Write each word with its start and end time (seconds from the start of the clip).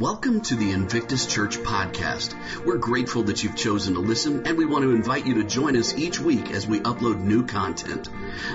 Welcome 0.00 0.40
to 0.40 0.56
the 0.56 0.72
Invictus 0.72 1.24
Church 1.24 1.58
podcast. 1.58 2.34
We're 2.64 2.78
grateful 2.78 3.22
that 3.22 3.44
you've 3.44 3.54
chosen 3.54 3.94
to 3.94 4.00
listen 4.00 4.44
and 4.44 4.58
we 4.58 4.66
want 4.66 4.82
to 4.82 4.90
invite 4.90 5.24
you 5.24 5.34
to 5.34 5.44
join 5.44 5.76
us 5.76 5.94
each 5.94 6.18
week 6.18 6.50
as 6.50 6.66
we 6.66 6.80
upload 6.80 7.20
new 7.20 7.46
content. 7.46 8.08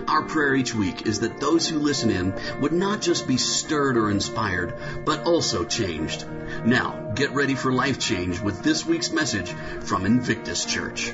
Our 0.09 0.23
prayer 0.23 0.53
each 0.53 0.75
week 0.75 1.07
is 1.07 1.21
that 1.21 1.39
those 1.39 1.65
who 1.65 1.79
listen 1.79 2.11
in 2.11 2.33
would 2.59 2.73
not 2.73 3.01
just 3.01 3.25
be 3.25 3.37
stirred 3.37 3.95
or 3.95 4.11
inspired, 4.11 4.75
but 5.05 5.23
also 5.23 5.63
changed. 5.63 6.27
Now, 6.65 7.13
get 7.15 7.31
ready 7.31 7.55
for 7.55 7.71
life 7.71 7.99
change 7.99 8.41
with 8.41 8.61
this 8.61 8.85
week's 8.85 9.13
message 9.13 9.49
from 9.85 10.05
Invictus 10.05 10.65
Church. 10.65 11.13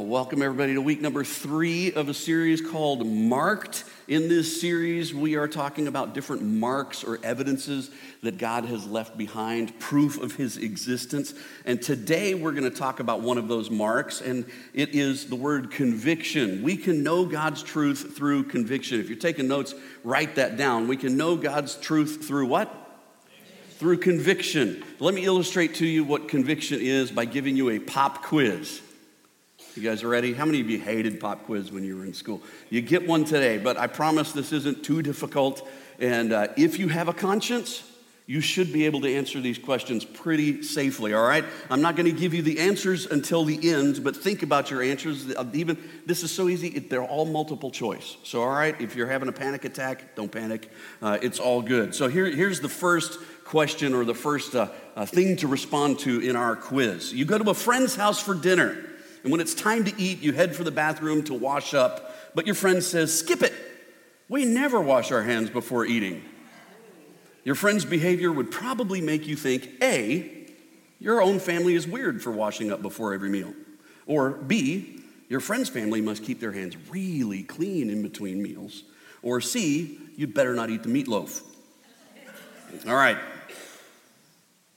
Welcome, 0.00 0.42
everybody, 0.42 0.74
to 0.74 0.82
week 0.82 1.00
number 1.00 1.22
three 1.22 1.92
of 1.92 2.08
a 2.08 2.14
series 2.14 2.60
called 2.60 3.06
Marked. 3.06 3.84
In 4.08 4.28
this 4.28 4.60
series, 4.60 5.12
we 5.12 5.34
are 5.34 5.48
talking 5.48 5.88
about 5.88 6.14
different 6.14 6.40
marks 6.40 7.02
or 7.02 7.18
evidences 7.24 7.90
that 8.22 8.38
God 8.38 8.64
has 8.66 8.86
left 8.86 9.18
behind, 9.18 9.76
proof 9.80 10.22
of 10.22 10.36
his 10.36 10.58
existence. 10.58 11.34
And 11.64 11.82
today, 11.82 12.34
we're 12.34 12.52
going 12.52 12.70
to 12.70 12.76
talk 12.76 13.00
about 13.00 13.22
one 13.22 13.36
of 13.36 13.48
those 13.48 13.68
marks, 13.68 14.20
and 14.20 14.44
it 14.72 14.94
is 14.94 15.26
the 15.26 15.34
word 15.34 15.72
conviction. 15.72 16.62
We 16.62 16.76
can 16.76 17.02
know 17.02 17.24
God's 17.24 17.64
truth 17.64 18.16
through 18.16 18.44
conviction. 18.44 19.00
If 19.00 19.08
you're 19.08 19.18
taking 19.18 19.48
notes, 19.48 19.74
write 20.04 20.36
that 20.36 20.56
down. 20.56 20.86
We 20.86 20.96
can 20.96 21.16
know 21.16 21.34
God's 21.34 21.74
truth 21.74 22.26
through 22.28 22.46
what? 22.46 22.72
Through 23.70 23.98
conviction. 23.98 24.84
Let 25.00 25.14
me 25.14 25.24
illustrate 25.24 25.74
to 25.76 25.86
you 25.86 26.04
what 26.04 26.28
conviction 26.28 26.78
is 26.80 27.10
by 27.10 27.24
giving 27.24 27.56
you 27.56 27.70
a 27.70 27.80
pop 27.80 28.22
quiz. 28.22 28.82
You 29.76 29.82
guys 29.82 30.02
are 30.02 30.08
ready? 30.08 30.32
How 30.32 30.46
many 30.46 30.62
of 30.62 30.70
you 30.70 30.78
hated 30.78 31.20
pop 31.20 31.44
quiz 31.44 31.70
when 31.70 31.84
you 31.84 31.98
were 31.98 32.06
in 32.06 32.14
school? 32.14 32.40
You 32.70 32.80
get 32.80 33.06
one 33.06 33.26
today, 33.26 33.58
but 33.58 33.76
I 33.76 33.86
promise 33.86 34.32
this 34.32 34.50
isn't 34.50 34.82
too 34.82 35.02
difficult. 35.02 35.68
And 35.98 36.32
uh, 36.32 36.48
if 36.56 36.78
you 36.78 36.88
have 36.88 37.08
a 37.08 37.12
conscience, 37.12 37.82
you 38.24 38.40
should 38.40 38.72
be 38.72 38.86
able 38.86 39.02
to 39.02 39.14
answer 39.14 39.38
these 39.38 39.58
questions 39.58 40.02
pretty 40.02 40.62
safely, 40.62 41.12
all 41.12 41.26
right? 41.26 41.44
I'm 41.68 41.82
not 41.82 41.94
going 41.94 42.06
to 42.06 42.18
give 42.18 42.32
you 42.32 42.40
the 42.40 42.60
answers 42.60 43.04
until 43.04 43.44
the 43.44 43.70
end, 43.70 44.02
but 44.02 44.16
think 44.16 44.42
about 44.42 44.70
your 44.70 44.82
answers. 44.82 45.30
Uh, 45.36 45.44
even 45.52 45.76
this 46.06 46.22
is 46.22 46.30
so 46.30 46.48
easy, 46.48 46.78
they're 46.78 47.04
all 47.04 47.26
multiple 47.26 47.70
choice. 47.70 48.16
So, 48.24 48.40
all 48.40 48.48
right, 48.48 48.80
if 48.80 48.96
you're 48.96 49.08
having 49.08 49.28
a 49.28 49.32
panic 49.32 49.66
attack, 49.66 50.14
don't 50.14 50.32
panic. 50.32 50.70
Uh, 51.02 51.18
it's 51.20 51.38
all 51.38 51.60
good. 51.60 51.94
So, 51.94 52.08
here, 52.08 52.30
here's 52.30 52.60
the 52.60 52.70
first 52.70 53.18
question 53.44 53.92
or 53.92 54.06
the 54.06 54.14
first 54.14 54.54
uh, 54.54 54.68
uh, 54.96 55.04
thing 55.04 55.36
to 55.36 55.48
respond 55.48 55.98
to 55.98 56.20
in 56.20 56.34
our 56.34 56.56
quiz. 56.56 57.12
You 57.12 57.26
go 57.26 57.36
to 57.36 57.50
a 57.50 57.54
friend's 57.54 57.94
house 57.94 58.18
for 58.18 58.34
dinner. 58.34 58.82
And 59.26 59.32
when 59.32 59.40
it's 59.40 59.54
time 59.54 59.84
to 59.86 60.00
eat, 60.00 60.22
you 60.22 60.32
head 60.32 60.54
for 60.54 60.62
the 60.62 60.70
bathroom 60.70 61.24
to 61.24 61.34
wash 61.34 61.74
up, 61.74 62.14
but 62.36 62.46
your 62.46 62.54
friend 62.54 62.80
says, 62.80 63.12
Skip 63.12 63.42
it. 63.42 63.52
We 64.28 64.44
never 64.44 64.80
wash 64.80 65.10
our 65.10 65.24
hands 65.24 65.50
before 65.50 65.84
eating. 65.84 66.22
Your 67.42 67.56
friend's 67.56 67.84
behavior 67.84 68.30
would 68.30 68.52
probably 68.52 69.00
make 69.00 69.26
you 69.26 69.34
think 69.34 69.68
A, 69.82 70.46
your 71.00 71.20
own 71.20 71.40
family 71.40 71.74
is 71.74 71.88
weird 71.88 72.22
for 72.22 72.30
washing 72.30 72.70
up 72.70 72.82
before 72.82 73.14
every 73.14 73.28
meal. 73.28 73.52
Or 74.06 74.30
B, 74.30 75.02
your 75.28 75.40
friend's 75.40 75.68
family 75.68 76.00
must 76.00 76.22
keep 76.22 76.38
their 76.38 76.52
hands 76.52 76.76
really 76.88 77.42
clean 77.42 77.90
in 77.90 78.04
between 78.04 78.40
meals. 78.40 78.84
Or 79.22 79.40
C, 79.40 79.98
you'd 80.14 80.34
better 80.34 80.54
not 80.54 80.70
eat 80.70 80.84
the 80.84 80.88
meatloaf. 80.88 81.42
All 82.86 82.94
right. 82.94 83.18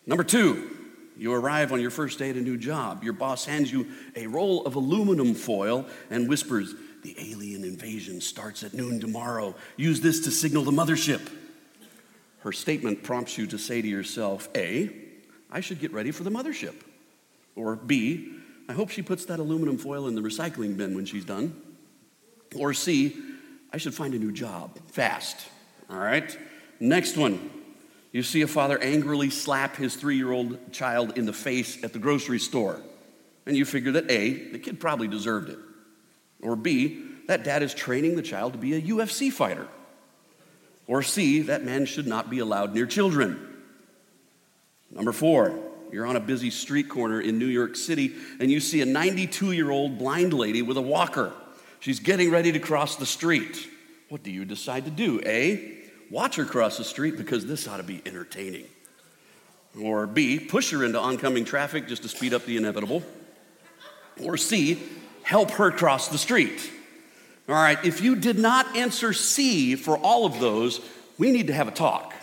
Number 0.08 0.23
two, 0.23 0.79
you 1.20 1.34
arrive 1.34 1.73
on 1.73 1.81
your 1.81 1.92
first 1.92 2.17
day 2.17 2.30
at 2.30 2.38
a 2.38 2.42
new 2.42 2.58
job. 2.58 3.03
Your 3.03 3.12
boss 3.12 3.45
hands 3.45 3.70
you 3.72 3.88
a 4.16 4.25
roll 4.25 4.66
of 4.66 4.75
aluminum 4.75 5.34
foil 5.36 5.86
and 6.09 6.30
whispers, 6.30 6.73
The 7.03 7.16
alien 7.17 7.64
invasion 7.64 8.22
starts 8.22 8.64
at 8.64 8.73
noon 8.73 9.00
tomorrow. 9.02 9.53
Use 9.76 10.00
this 10.00 10.22
to 10.22 10.31
signal 10.31 10.64
the 10.64 10.72
mothership. 10.72 11.30
Her 12.39 12.53
statement 12.53 13.03
prompts 13.03 13.38
you 13.38 13.48
to 13.48 13.58
say 13.58 13.81
to 13.81 13.88
yourself, 13.88 14.48
A, 14.56 14.89
I 15.52 15.59
should 15.59 15.80
get 15.80 15.92
ready 15.92 16.11
for 16.11 16.23
the 16.23 16.30
mothership. 16.30 16.76
Or 17.56 17.76
B, 17.76 18.33
I 18.70 18.73
hope 18.73 18.89
she 18.89 19.02
puts 19.02 19.26
that 19.26 19.39
aluminum 19.39 19.78
foil 19.78 20.08
in 20.08 20.16
the 20.16 20.22
recycling 20.22 20.78
bin 20.78 20.95
when 20.95 21.06
she's 21.06 21.26
done. 21.26 21.61
Or 22.55 22.73
C, 22.73 23.17
I 23.73 23.77
should 23.77 23.94
find 23.94 24.14
a 24.14 24.20
new 24.20 24.32
job 24.32 24.77
fast. 24.88 25.48
All 25.89 25.99
right? 25.99 26.38
Next 26.80 27.17
one. 27.17 27.58
You 28.11 28.23
see 28.23 28.42
a 28.42 28.47
father 28.47 28.80
angrily 28.80 29.30
slap 29.30 29.75
his 29.75 29.95
three 29.95 30.17
year 30.17 30.31
old 30.31 30.71
child 30.71 31.17
in 31.17 31.25
the 31.25 31.33
face 31.33 31.83
at 31.83 31.93
the 31.93 31.99
grocery 31.99 32.39
store. 32.39 32.81
And 33.45 33.55
you 33.55 33.65
figure 33.65 33.92
that 33.93 34.09
A, 34.09 34.52
the 34.52 34.59
kid 34.59 34.80
probably 34.80 35.08
deserved 35.08 35.49
it. 35.49 35.59
Or 36.42 36.55
B, 36.55 37.03
that 37.27 37.43
dad 37.43 37.64
is 37.64 37.73
training 37.73 38.15
the 38.15 38.21
child 38.21 38.53
to 38.53 38.59
be 38.59 38.73
a 38.75 38.81
UFC 38.81 39.31
fighter. 39.31 39.67
Or 40.87 41.03
C, 41.03 41.42
that 41.42 41.64
man 41.64 41.86
should 41.86 42.08
not 42.08 42.30
be 42.30 42.39
allowed 42.39 42.73
near 42.73 42.87
children. 42.87 43.45
Number 44.91 45.11
four, 45.11 45.53
you're 45.91 46.08
on 46.08 46.15
a 46.15 46.20
busy 46.20 46.49
street 46.49 46.89
corner 46.89 47.21
in 47.21 47.37
New 47.37 47.45
York 47.45 47.76
City 47.76 48.15
and 48.39 48.49
you 48.52 48.59
see 48.59 48.81
a 48.81 48.86
92 48.86 49.52
year 49.52 49.70
old 49.70 49.99
blind 49.99 50.33
lady 50.33 50.61
with 50.64 50.77
a 50.77 50.81
walker. 50.81 51.31
She's 51.80 51.99
getting 51.99 52.31
ready 52.31 52.52
to 52.52 52.59
cross 52.59 52.95
the 52.95 53.05
street. 53.05 53.70
What 54.09 54.23
do 54.23 54.31
you 54.31 54.45
decide 54.45 54.86
to 54.86 54.91
do? 54.91 55.21
A, 55.26 55.79
watch 56.09 56.36
her 56.36 56.45
cross 56.45 56.77
the 56.77 56.83
street 56.83 57.17
because 57.17 57.45
this 57.45 57.67
ought 57.67 57.77
to 57.77 57.83
be 57.83 58.02
entertaining. 58.05 58.65
Or 59.81 60.08
B, 60.08 60.39
push 60.39 60.71
her 60.71 60.83
into 60.83 60.99
oncoming 60.99 61.45
traffic 61.45 61.87
just 61.87 62.03
to 62.03 62.09
speed 62.09 62.33
up 62.33 62.45
the 62.45 62.58
inevitable. 62.58 63.03
Or 64.23 64.36
C, 64.36 64.81
help 65.23 65.52
her 65.52 65.71
cross 65.71 66.08
the 66.08 66.17
street. 66.17 66.71
All 67.47 67.55
right, 67.55 67.83
if 67.83 68.02
you 68.02 68.15
did 68.15 68.37
not 68.37 68.75
answer 68.75 69.14
C 69.14 69.75
for 69.75 69.97
all 69.97 70.25
of 70.25 70.39
those, 70.39 70.81
we 71.17 71.31
need 71.31 71.47
to 71.47 71.53
have 71.53 71.67
a 71.67 71.71
talk. 71.71 72.14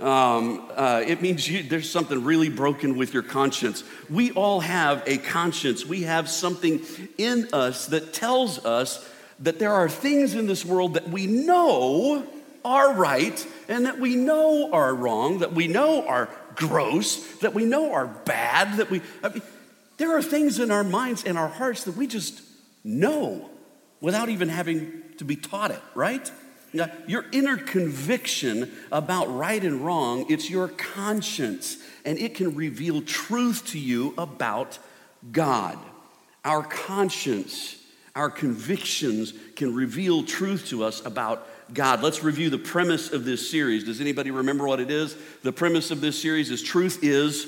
Um, 0.00 0.70
uh, 0.74 1.02
it 1.06 1.22
means 1.22 1.48
you, 1.48 1.62
there's 1.62 1.90
something 1.90 2.22
really 2.22 2.50
broken 2.50 2.98
with 2.98 3.14
your 3.14 3.22
conscience. 3.22 3.82
We 4.10 4.30
all 4.32 4.60
have 4.60 5.02
a 5.06 5.16
conscience. 5.16 5.86
We 5.86 6.02
have 6.02 6.28
something 6.28 6.82
in 7.16 7.48
us 7.54 7.86
that 7.86 8.12
tells 8.12 8.64
us 8.64 9.08
that 9.40 9.58
there 9.58 9.72
are 9.72 9.88
things 9.88 10.34
in 10.34 10.46
this 10.46 10.64
world 10.64 10.94
that 10.94 11.08
we 11.08 11.26
know 11.26 12.26
are 12.66 12.92
right 12.94 13.46
and 13.68 13.86
that 13.86 14.00
we 14.00 14.16
know 14.16 14.72
are 14.72 14.92
wrong, 14.92 15.38
that 15.38 15.52
we 15.52 15.68
know 15.68 16.06
are 16.06 16.28
gross, 16.56 17.38
that 17.38 17.54
we 17.54 17.64
know 17.64 17.92
are 17.92 18.06
bad, 18.06 18.78
that 18.78 18.90
we, 18.90 19.00
I 19.22 19.28
mean, 19.28 19.42
there 19.98 20.16
are 20.16 20.22
things 20.22 20.58
in 20.58 20.72
our 20.72 20.82
minds 20.82 21.24
and 21.24 21.38
our 21.38 21.48
hearts 21.48 21.84
that 21.84 21.96
we 21.96 22.08
just 22.08 22.42
know 22.82 23.48
without 24.00 24.28
even 24.28 24.48
having 24.48 25.02
to 25.18 25.24
be 25.24 25.36
taught 25.36 25.70
it, 25.70 25.80
right? 25.94 26.30
Now, 26.72 26.90
your 27.06 27.24
inner 27.30 27.56
conviction 27.56 28.72
about 28.90 29.32
right 29.34 29.62
and 29.62 29.80
wrong, 29.86 30.26
it's 30.28 30.50
your 30.50 30.68
conscience, 30.68 31.78
and 32.04 32.18
it 32.18 32.34
can 32.34 32.56
reveal 32.56 33.00
truth 33.00 33.68
to 33.68 33.78
you 33.78 34.12
about 34.18 34.78
God. 35.30 35.78
Our 36.44 36.64
conscience, 36.64 37.76
our 38.16 38.28
convictions 38.28 39.32
can 39.54 39.72
reveal 39.72 40.24
truth 40.24 40.66
to 40.68 40.84
us 40.84 41.04
about 41.06 41.48
God. 41.72 42.02
Let's 42.02 42.22
review 42.22 42.50
the 42.50 42.58
premise 42.58 43.12
of 43.12 43.24
this 43.24 43.50
series. 43.50 43.84
Does 43.84 44.00
anybody 44.00 44.30
remember 44.30 44.66
what 44.66 44.80
it 44.80 44.90
is? 44.90 45.16
The 45.42 45.52
premise 45.52 45.90
of 45.90 46.00
this 46.00 46.20
series 46.20 46.50
is 46.50 46.62
truth 46.62 47.00
is 47.02 47.46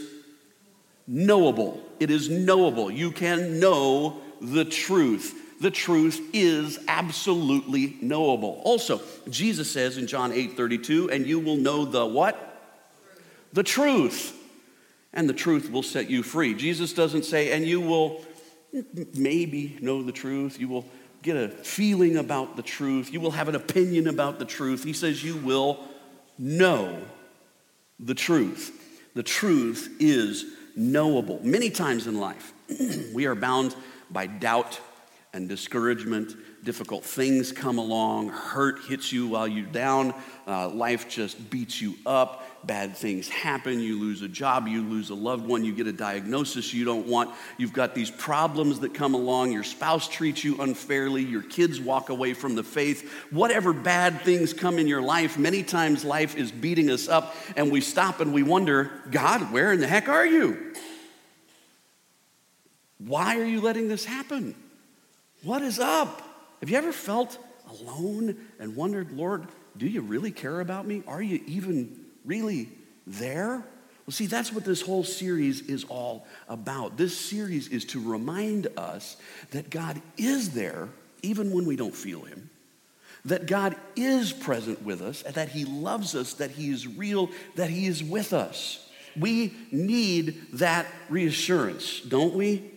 knowable. 1.06 1.82
It 2.00 2.10
is 2.10 2.28
knowable. 2.28 2.90
You 2.90 3.10
can 3.10 3.60
know 3.60 4.20
the 4.40 4.64
truth. 4.64 5.34
The 5.60 5.70
truth 5.70 6.20
is 6.32 6.78
absolutely 6.86 7.96
knowable. 8.00 8.60
Also, 8.64 9.00
Jesus 9.28 9.70
says 9.70 9.98
in 9.98 10.06
John 10.06 10.32
8 10.32 10.56
32, 10.56 11.10
and 11.10 11.26
you 11.26 11.40
will 11.40 11.56
know 11.56 11.84
the 11.84 12.06
what? 12.06 12.44
The 13.52 13.62
truth. 13.62 14.34
And 15.12 15.28
the 15.28 15.34
truth 15.34 15.72
will 15.72 15.82
set 15.82 16.10
you 16.10 16.22
free. 16.22 16.54
Jesus 16.54 16.92
doesn't 16.92 17.24
say, 17.24 17.52
and 17.52 17.66
you 17.66 17.80
will 17.80 18.24
maybe 19.14 19.78
know 19.80 20.02
the 20.02 20.12
truth. 20.12 20.60
You 20.60 20.68
will 20.68 20.84
get 21.22 21.36
a 21.36 21.48
feeling 21.48 22.16
about 22.16 22.56
the 22.56 22.62
truth. 22.62 23.12
You 23.12 23.20
will 23.20 23.32
have 23.32 23.48
an 23.48 23.54
opinion 23.54 24.06
about 24.08 24.38
the 24.38 24.44
truth. 24.44 24.84
He 24.84 24.92
says 24.92 25.22
you 25.22 25.36
will 25.36 25.84
know 26.38 27.00
the 27.98 28.14
truth. 28.14 28.74
The 29.14 29.22
truth 29.22 29.96
is 29.98 30.46
knowable. 30.76 31.40
Many 31.42 31.70
times 31.70 32.06
in 32.06 32.20
life, 32.20 32.52
we 33.12 33.26
are 33.26 33.34
bound 33.34 33.74
by 34.10 34.26
doubt 34.26 34.80
and 35.32 35.48
discouragement. 35.48 36.34
Difficult 36.64 37.04
things 37.04 37.52
come 37.52 37.78
along, 37.78 38.30
hurt 38.30 38.80
hits 38.86 39.12
you 39.12 39.28
while 39.28 39.46
you're 39.46 39.66
down, 39.66 40.12
uh, 40.46 40.68
life 40.68 41.08
just 41.08 41.50
beats 41.50 41.80
you 41.80 41.94
up 42.04 42.48
bad 42.64 42.96
things 42.96 43.28
happen, 43.28 43.80
you 43.80 43.98
lose 43.98 44.22
a 44.22 44.28
job, 44.28 44.66
you 44.66 44.82
lose 44.82 45.10
a 45.10 45.14
loved 45.14 45.46
one, 45.46 45.64
you 45.64 45.72
get 45.72 45.86
a 45.86 45.92
diagnosis 45.92 46.74
you 46.74 46.84
don't 46.84 47.06
want, 47.06 47.30
you've 47.56 47.72
got 47.72 47.94
these 47.94 48.10
problems 48.10 48.80
that 48.80 48.94
come 48.94 49.14
along, 49.14 49.52
your 49.52 49.64
spouse 49.64 50.08
treats 50.08 50.44
you 50.44 50.60
unfairly, 50.60 51.22
your 51.22 51.42
kids 51.42 51.80
walk 51.80 52.08
away 52.08 52.34
from 52.34 52.54
the 52.54 52.62
faith, 52.62 53.10
whatever 53.30 53.72
bad 53.72 54.20
things 54.22 54.52
come 54.52 54.78
in 54.78 54.86
your 54.86 55.02
life, 55.02 55.38
many 55.38 55.62
times 55.62 56.04
life 56.04 56.36
is 56.36 56.50
beating 56.50 56.90
us 56.90 57.08
up 57.08 57.34
and 57.56 57.70
we 57.70 57.80
stop 57.80 58.20
and 58.20 58.32
we 58.32 58.42
wonder, 58.42 58.90
God, 59.10 59.52
where 59.52 59.72
in 59.72 59.80
the 59.80 59.88
heck 59.88 60.08
are 60.08 60.26
you? 60.26 60.74
Why 62.98 63.38
are 63.38 63.44
you 63.44 63.60
letting 63.60 63.88
this 63.88 64.04
happen? 64.04 64.54
What 65.42 65.62
is 65.62 65.78
up? 65.78 66.27
Have 66.60 66.70
you 66.70 66.76
ever 66.76 66.92
felt 66.92 67.38
alone 67.68 68.36
and 68.58 68.74
wondered, 68.74 69.12
Lord, 69.12 69.46
do 69.76 69.86
you 69.86 70.00
really 70.00 70.30
care 70.30 70.60
about 70.60 70.86
me? 70.86 71.02
Are 71.06 71.22
you 71.22 71.40
even 71.46 72.04
really 72.24 72.68
there? 73.06 73.64
Well, 74.06 74.12
see, 74.12 74.26
that's 74.26 74.52
what 74.52 74.64
this 74.64 74.80
whole 74.80 75.04
series 75.04 75.60
is 75.62 75.84
all 75.84 76.26
about. 76.48 76.96
This 76.96 77.16
series 77.16 77.68
is 77.68 77.84
to 77.86 78.00
remind 78.00 78.66
us 78.76 79.16
that 79.50 79.70
God 79.70 80.00
is 80.16 80.50
there 80.50 80.88
even 81.22 81.52
when 81.52 81.66
we 81.66 81.76
don't 81.76 81.94
feel 81.94 82.22
Him, 82.22 82.50
that 83.24 83.46
God 83.46 83.76
is 83.96 84.32
present 84.32 84.82
with 84.82 85.02
us, 85.02 85.22
and 85.22 85.34
that 85.34 85.50
He 85.50 85.64
loves 85.64 86.14
us, 86.14 86.34
that 86.34 86.52
He 86.52 86.70
is 86.70 86.86
real, 86.86 87.30
that 87.56 87.70
He 87.70 87.86
is 87.86 88.02
with 88.02 88.32
us. 88.32 88.88
We 89.16 89.54
need 89.70 90.40
that 90.54 90.86
reassurance, 91.08 92.00
don't 92.00 92.34
we? 92.34 92.70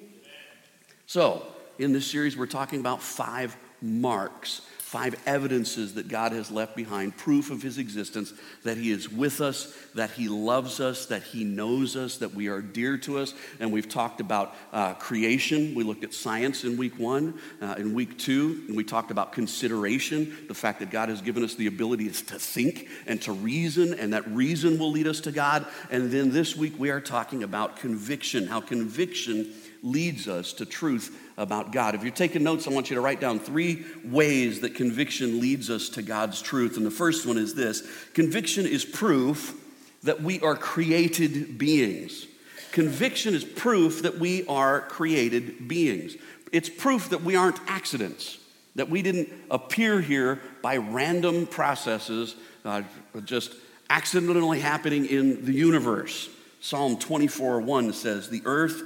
So, 1.05 1.45
in 1.77 1.93
this 1.93 2.05
series, 2.05 2.35
we're 2.35 2.45
talking 2.45 2.79
about 2.79 3.01
five 3.01 3.55
marks 3.81 4.61
five 4.91 5.15
evidences 5.25 5.93
that 5.93 6.09
God 6.09 6.33
has 6.33 6.51
left 6.51 6.75
behind, 6.75 7.15
proof 7.15 7.49
of 7.49 7.61
his 7.61 7.77
existence, 7.77 8.33
that 8.65 8.75
he 8.75 8.91
is 8.91 9.09
with 9.09 9.39
us, 9.39 9.73
that 9.95 10.11
he 10.11 10.27
loves 10.27 10.81
us, 10.81 11.05
that 11.05 11.23
he 11.23 11.45
knows 11.45 11.95
us, 11.95 12.17
that 12.17 12.33
we 12.35 12.49
are 12.49 12.61
dear 12.61 12.97
to 12.97 13.17
us. 13.17 13.33
And 13.61 13.71
we've 13.71 13.87
talked 13.87 14.19
about 14.19 14.53
uh, 14.73 14.95
creation. 14.95 15.75
We 15.75 15.85
looked 15.85 16.03
at 16.03 16.13
science 16.13 16.65
in 16.65 16.75
week 16.75 16.99
one. 16.99 17.39
Uh, 17.61 17.75
in 17.77 17.93
week 17.93 18.17
two, 18.17 18.65
we 18.75 18.83
talked 18.83 19.11
about 19.11 19.31
consideration, 19.31 20.35
the 20.49 20.53
fact 20.53 20.79
that 20.79 20.89
God 20.89 21.07
has 21.07 21.21
given 21.21 21.41
us 21.41 21.55
the 21.55 21.67
ability 21.67 22.07
to 22.09 22.37
think 22.37 22.89
and 23.07 23.21
to 23.21 23.31
reason, 23.31 23.93
and 23.93 24.11
that 24.11 24.27
reason 24.27 24.77
will 24.77 24.91
lead 24.91 25.07
us 25.07 25.21
to 25.21 25.31
God. 25.31 25.65
And 25.89 26.11
then 26.11 26.31
this 26.31 26.57
week, 26.57 26.73
we 26.77 26.89
are 26.89 26.99
talking 26.99 27.43
about 27.43 27.77
conviction, 27.77 28.47
how 28.47 28.59
conviction 28.59 29.53
leads 29.83 30.27
us 30.27 30.53
to 30.53 30.65
truth 30.65 31.17
about 31.41 31.71
God. 31.71 31.95
If 31.95 32.03
you're 32.03 32.11
taking 32.11 32.43
notes, 32.43 32.67
I 32.67 32.69
want 32.69 32.91
you 32.91 32.95
to 32.95 33.01
write 33.01 33.19
down 33.19 33.39
three 33.39 33.83
ways 34.05 34.61
that 34.61 34.75
conviction 34.75 35.41
leads 35.41 35.71
us 35.71 35.89
to 35.89 36.03
God's 36.03 36.39
truth. 36.39 36.77
And 36.77 36.85
the 36.85 36.91
first 36.91 37.25
one 37.25 37.37
is 37.37 37.55
this 37.55 37.81
conviction 38.13 38.67
is 38.67 38.85
proof 38.85 39.57
that 40.03 40.21
we 40.21 40.39
are 40.41 40.55
created 40.55 41.57
beings. 41.57 42.27
Conviction 42.71 43.33
is 43.33 43.43
proof 43.43 44.03
that 44.03 44.19
we 44.19 44.45
are 44.45 44.81
created 44.81 45.67
beings. 45.67 46.15
It's 46.51 46.69
proof 46.69 47.09
that 47.09 47.23
we 47.23 47.35
aren't 47.35 47.59
accidents, 47.67 48.37
that 48.75 48.89
we 48.89 49.01
didn't 49.01 49.29
appear 49.49 49.99
here 49.99 50.39
by 50.61 50.77
random 50.77 51.47
processes, 51.47 52.35
uh, 52.63 52.83
just 53.25 53.55
accidentally 53.89 54.59
happening 54.59 55.07
in 55.07 55.43
the 55.43 55.53
universe. 55.53 56.29
Psalm 56.59 56.97
24 56.97 57.61
1 57.61 57.93
says, 57.93 58.29
The 58.29 58.43
earth 58.45 58.83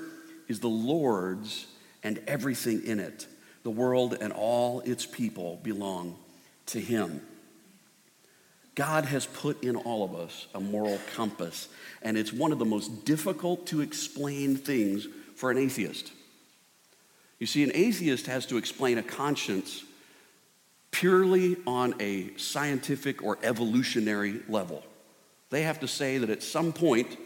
is 0.48 0.62
the 0.62 0.70
Lord's 0.70 1.68
and 2.06 2.22
everything 2.28 2.86
in 2.86 3.00
it. 3.00 3.28
The 3.64 3.72
world 3.72 4.16
and 4.22 4.32
all 4.32 4.82
its 4.82 5.08
people 5.08 5.60
belong 5.64 6.16
to 6.68 6.80
Him. 6.80 7.20
God 8.76 9.06
has 9.06 9.26
put 9.26 9.64
in 9.64 9.76
all 9.76 10.04
of 10.04 10.14
us 10.16 10.48
a 10.54 10.60
moral 10.60 11.00
compass, 11.16 11.68
and 12.04 12.16
it's 12.16 12.32
one 12.32 12.52
of 12.52 12.60
the 12.60 12.66
most 12.66 13.06
difficult 13.06 13.66
to 13.68 13.82
explain 13.82 14.56
things 14.56 15.08
for 15.36 15.50
an 15.50 15.58
atheist. 15.58 16.12
You 17.40 17.48
see, 17.48 17.64
an 17.64 17.72
atheist 17.74 18.28
has 18.28 18.46
to 18.48 18.58
explain 18.58 19.00
a 19.00 19.04
conscience 19.04 19.84
purely 20.92 21.58
on 21.66 21.96
a 22.00 22.38
scientific 22.38 23.24
or 23.24 23.40
evolutionary 23.42 24.42
level. 24.48 24.84
They 25.50 25.64
have 25.64 25.80
to 25.80 25.88
say 25.88 26.20
that 26.20 26.30
at 26.30 26.44
some 26.44 26.72
point 26.72 27.18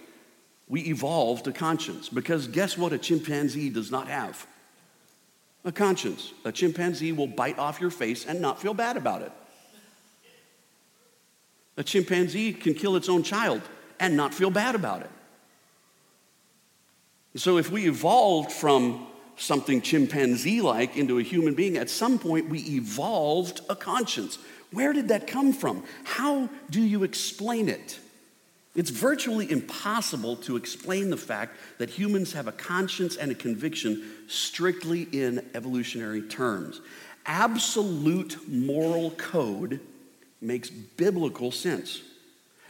we 0.67 0.81
evolved 0.83 1.47
a 1.47 1.51
conscience. 1.51 2.07
Because 2.07 2.47
guess 2.47 2.77
what? 2.77 2.93
A 2.93 2.97
chimpanzee 2.97 3.69
does 3.69 3.91
not 3.91 4.07
have 4.07 4.47
a 5.65 5.71
conscience. 5.71 6.33
A 6.45 6.51
chimpanzee 6.51 7.11
will 7.11 7.27
bite 7.27 7.59
off 7.59 7.81
your 7.81 7.89
face 7.89 8.25
and 8.25 8.41
not 8.41 8.61
feel 8.61 8.73
bad 8.73 8.97
about 8.97 9.21
it. 9.21 9.31
A 11.77 11.83
chimpanzee 11.83 12.53
can 12.53 12.73
kill 12.73 12.95
its 12.95 13.07
own 13.07 13.23
child 13.23 13.61
and 13.99 14.15
not 14.17 14.33
feel 14.33 14.51
bad 14.51 14.75
about 14.75 15.01
it. 15.01 15.09
So, 17.35 17.57
if 17.57 17.71
we 17.71 17.87
evolved 17.87 18.51
from 18.51 19.07
something 19.37 19.81
chimpanzee 19.81 20.61
like 20.61 20.97
into 20.97 21.19
a 21.19 21.23
human 21.23 21.53
being, 21.53 21.77
at 21.77 21.89
some 21.89 22.19
point 22.19 22.49
we 22.49 22.59
evolved 22.59 23.61
a 23.69 23.75
conscience. 23.75 24.37
Where 24.71 24.93
did 24.93 25.07
that 25.07 25.27
come 25.27 25.53
from? 25.53 25.83
How 26.03 26.49
do 26.69 26.81
you 26.81 27.03
explain 27.03 27.69
it? 27.69 27.99
It's 28.75 28.91
virtually 28.91 29.49
impossible 29.51 30.35
to 30.37 30.55
explain 30.55 31.09
the 31.09 31.17
fact 31.17 31.57
that 31.79 31.89
humans 31.89 32.33
have 32.33 32.47
a 32.47 32.51
conscience 32.51 33.15
and 33.15 33.31
a 33.31 33.35
conviction 33.35 34.03
strictly 34.27 35.03
in 35.11 35.45
evolutionary 35.55 36.21
terms. 36.21 36.81
Absolute 37.25 38.37
moral 38.47 39.11
code 39.11 39.79
makes 40.39 40.69
biblical 40.69 41.51
sense. 41.51 42.01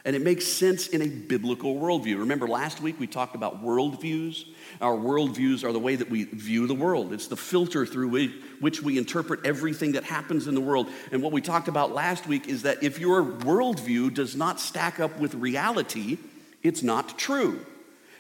And 0.06 0.16
it 0.16 0.22
makes 0.22 0.46
sense 0.46 0.88
in 0.88 1.02
a 1.02 1.08
biblical 1.08 1.76
worldview. 1.76 2.20
Remember, 2.20 2.48
last 2.48 2.82
week 2.82 3.00
we 3.00 3.08
talked 3.08 3.36
about 3.36 3.64
worldviews. 3.64 4.46
Our 4.80 4.96
worldviews 4.96 5.64
are 5.64 5.74
the 5.74 5.80
way 5.80 5.96
that 5.98 6.10
we 6.10 6.24
view 6.24 6.68
the 6.68 6.76
world, 6.76 7.12
it's 7.12 7.28
the 7.28 7.36
filter 7.36 7.86
through 7.86 8.30
which 8.60 8.82
we 8.82 8.98
interpret 8.98 9.46
everything 9.46 9.94
that 9.94 10.06
happens 10.06 10.48
in 10.48 10.56
the 10.56 10.62
world. 10.62 10.88
And 11.12 11.22
what 11.22 11.34
we 11.34 11.42
talked 11.42 11.68
about 11.68 11.94
last 11.94 12.28
week 12.28 12.48
is 12.48 12.62
that 12.62 12.82
if 12.82 13.00
your 13.00 13.24
worldview 13.24 14.14
does 14.14 14.36
not 14.36 14.60
stack 14.60 15.00
up 15.00 15.20
with 15.20 15.36
reality, 15.36 16.18
it's 16.64 16.82
not 16.82 17.18
true. 17.18 17.66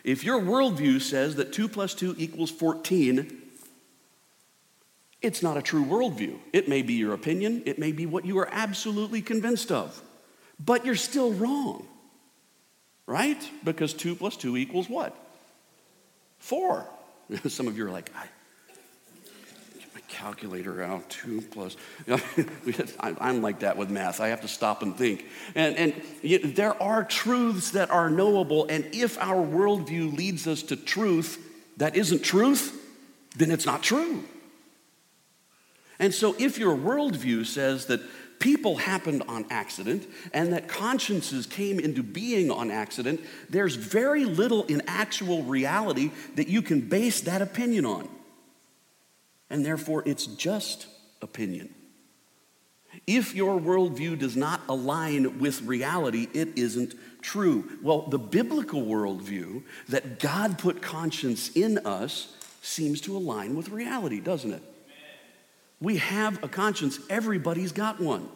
If 0.04 0.24
your 0.24 0.42
worldview 0.42 1.02
says 1.02 1.36
that 1.36 1.54
2 1.54 1.70
plus 1.70 1.94
2 1.94 2.16
equals 2.18 2.52
14, 2.52 3.42
it's 5.22 5.44
not 5.44 5.58
a 5.58 5.62
true 5.62 5.84
worldview. 5.84 6.40
It 6.54 6.68
may 6.68 6.82
be 6.82 6.94
your 6.94 7.14
opinion, 7.14 7.64
it 7.66 7.80
may 7.80 7.92
be 7.92 8.06
what 8.06 8.26
you 8.26 8.38
are 8.40 8.50
absolutely 8.52 9.22
convinced 9.22 9.72
of 9.72 10.02
but 10.60 10.86
you're 10.86 10.96
still 10.96 11.32
wrong, 11.34 11.88
right? 13.06 13.42
Because 13.64 13.94
2 13.94 14.16
plus 14.16 14.36
2 14.38 14.58
equals 14.58 14.90
what? 14.90 15.16
4. 16.40 16.86
Some 17.48 17.68
of 17.68 17.78
you 17.78 17.88
are 17.88 17.92
like, 17.92 18.12
I 18.16 18.26
get 19.80 19.94
my 19.94 20.02
calculator 20.08 20.84
out, 20.84 21.10
2 21.10 21.42
plus. 21.52 21.78
I'm 23.00 23.42
like 23.42 23.60
that 23.60 23.78
with 23.78 23.90
math. 23.90 24.20
I 24.20 24.30
have 24.30 24.42
to 24.42 24.48
stop 24.48 24.82
and 24.82 24.98
think. 24.98 25.26
And, 25.56 25.76
and 25.76 26.56
there 26.56 26.82
are 26.82 27.04
truths 27.04 27.72
that 27.72 27.90
are 27.92 28.10
knowable, 28.10 28.66
and 28.68 28.86
if 28.94 29.18
our 29.20 29.46
worldview 29.46 30.16
leads 30.16 30.48
us 30.48 30.64
to 30.64 30.76
truth 30.76 31.46
that 31.78 31.96
isn't 31.96 32.24
truth, 32.24 32.76
then 33.38 33.52
it's 33.52 33.66
not 33.66 33.82
true. 33.82 34.24
And 35.98 36.14
so, 36.14 36.36
if 36.40 36.58
your 36.58 36.76
worldview 36.78 37.46
says 37.46 37.88
that 37.88 38.02
people 38.40 38.78
happened 38.78 39.24
on 39.28 39.46
accident 39.50 40.08
and 40.34 40.54
that 40.54 40.68
consciences 40.68 41.46
came 41.46 41.80
into 41.80 42.02
being 42.02 42.50
on 42.50 42.72
accident, 42.72 43.22
there's 43.50 43.76
very 43.76 44.26
little 44.26 44.64
in 44.64 44.82
actual 44.88 45.44
reality 45.44 46.12
that 46.36 46.48
you 46.48 46.62
can 46.62 46.82
base 46.82 47.22
that 47.22 47.42
opinion 47.42 47.86
on. 47.86 48.10
And 49.50 49.66
therefore, 49.66 50.04
it's 50.06 50.26
just 50.26 50.88
opinion. 51.22 51.74
If 53.06 53.36
your 53.36 53.60
worldview 53.60 54.18
does 54.18 54.36
not 54.36 54.62
align 54.68 55.40
with 55.40 55.62
reality, 55.64 56.28
it 56.34 56.58
isn't 56.58 56.96
true. 57.22 57.70
Well, 57.82 58.04
the 58.04 58.20
biblical 58.20 58.82
worldview 58.82 59.64
that 59.90 60.20
God 60.20 60.58
put 60.58 60.82
conscience 60.82 61.50
in 61.56 61.80
us 61.80 62.34
seems 62.62 63.02
to 63.02 63.16
align 63.16 63.56
with 63.56 63.70
reality, 63.70 64.20
doesn't 64.20 64.54
it? 64.54 64.64
We 65.82 65.98
have 65.98 66.44
a 66.44 66.48
conscience, 66.48 67.00
everybody's 67.10 67.72
got 67.72 68.00
one. 68.00 68.28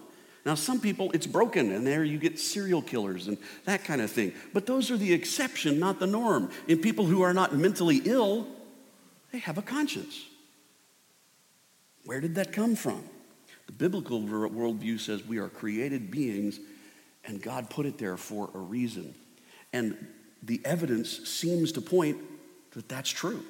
Now, 0.45 0.55
some 0.55 0.81
people, 0.81 1.11
it's 1.13 1.27
broken, 1.27 1.71
and 1.71 1.87
there 1.87 2.03
you 2.03 2.17
get 2.17 2.37
serial 2.37 2.81
killers 2.81 3.27
and 3.27 3.37
that 3.63 3.85
kind 3.85 4.01
of 4.01 4.11
thing. 4.11 4.33
But 4.53 4.65
those 4.65 4.91
are 4.91 4.97
the 4.97 5.13
exception, 5.13 5.79
not 5.79 5.99
the 5.99 6.07
norm. 6.07 6.51
In 6.67 6.79
people 6.79 7.05
who 7.05 7.21
are 7.21 7.33
not 7.33 7.55
mentally 7.55 8.01
ill, 8.03 8.47
they 9.31 9.37
have 9.39 9.57
a 9.57 9.61
conscience. 9.61 10.21
Where 12.05 12.19
did 12.19 12.35
that 12.35 12.51
come 12.51 12.75
from? 12.75 13.03
The 13.67 13.71
biblical 13.71 14.21
worldview 14.21 14.99
says 14.99 15.25
we 15.25 15.37
are 15.37 15.47
created 15.47 16.11
beings, 16.11 16.59
and 17.25 17.41
God 17.41 17.69
put 17.69 17.85
it 17.85 17.97
there 17.97 18.17
for 18.17 18.49
a 18.53 18.57
reason. 18.57 19.15
And 19.71 20.07
the 20.41 20.61
evidence 20.65 21.29
seems 21.29 21.71
to 21.73 21.81
point 21.81 22.17
that 22.71 22.89
that's 22.89 23.09
true. 23.09 23.45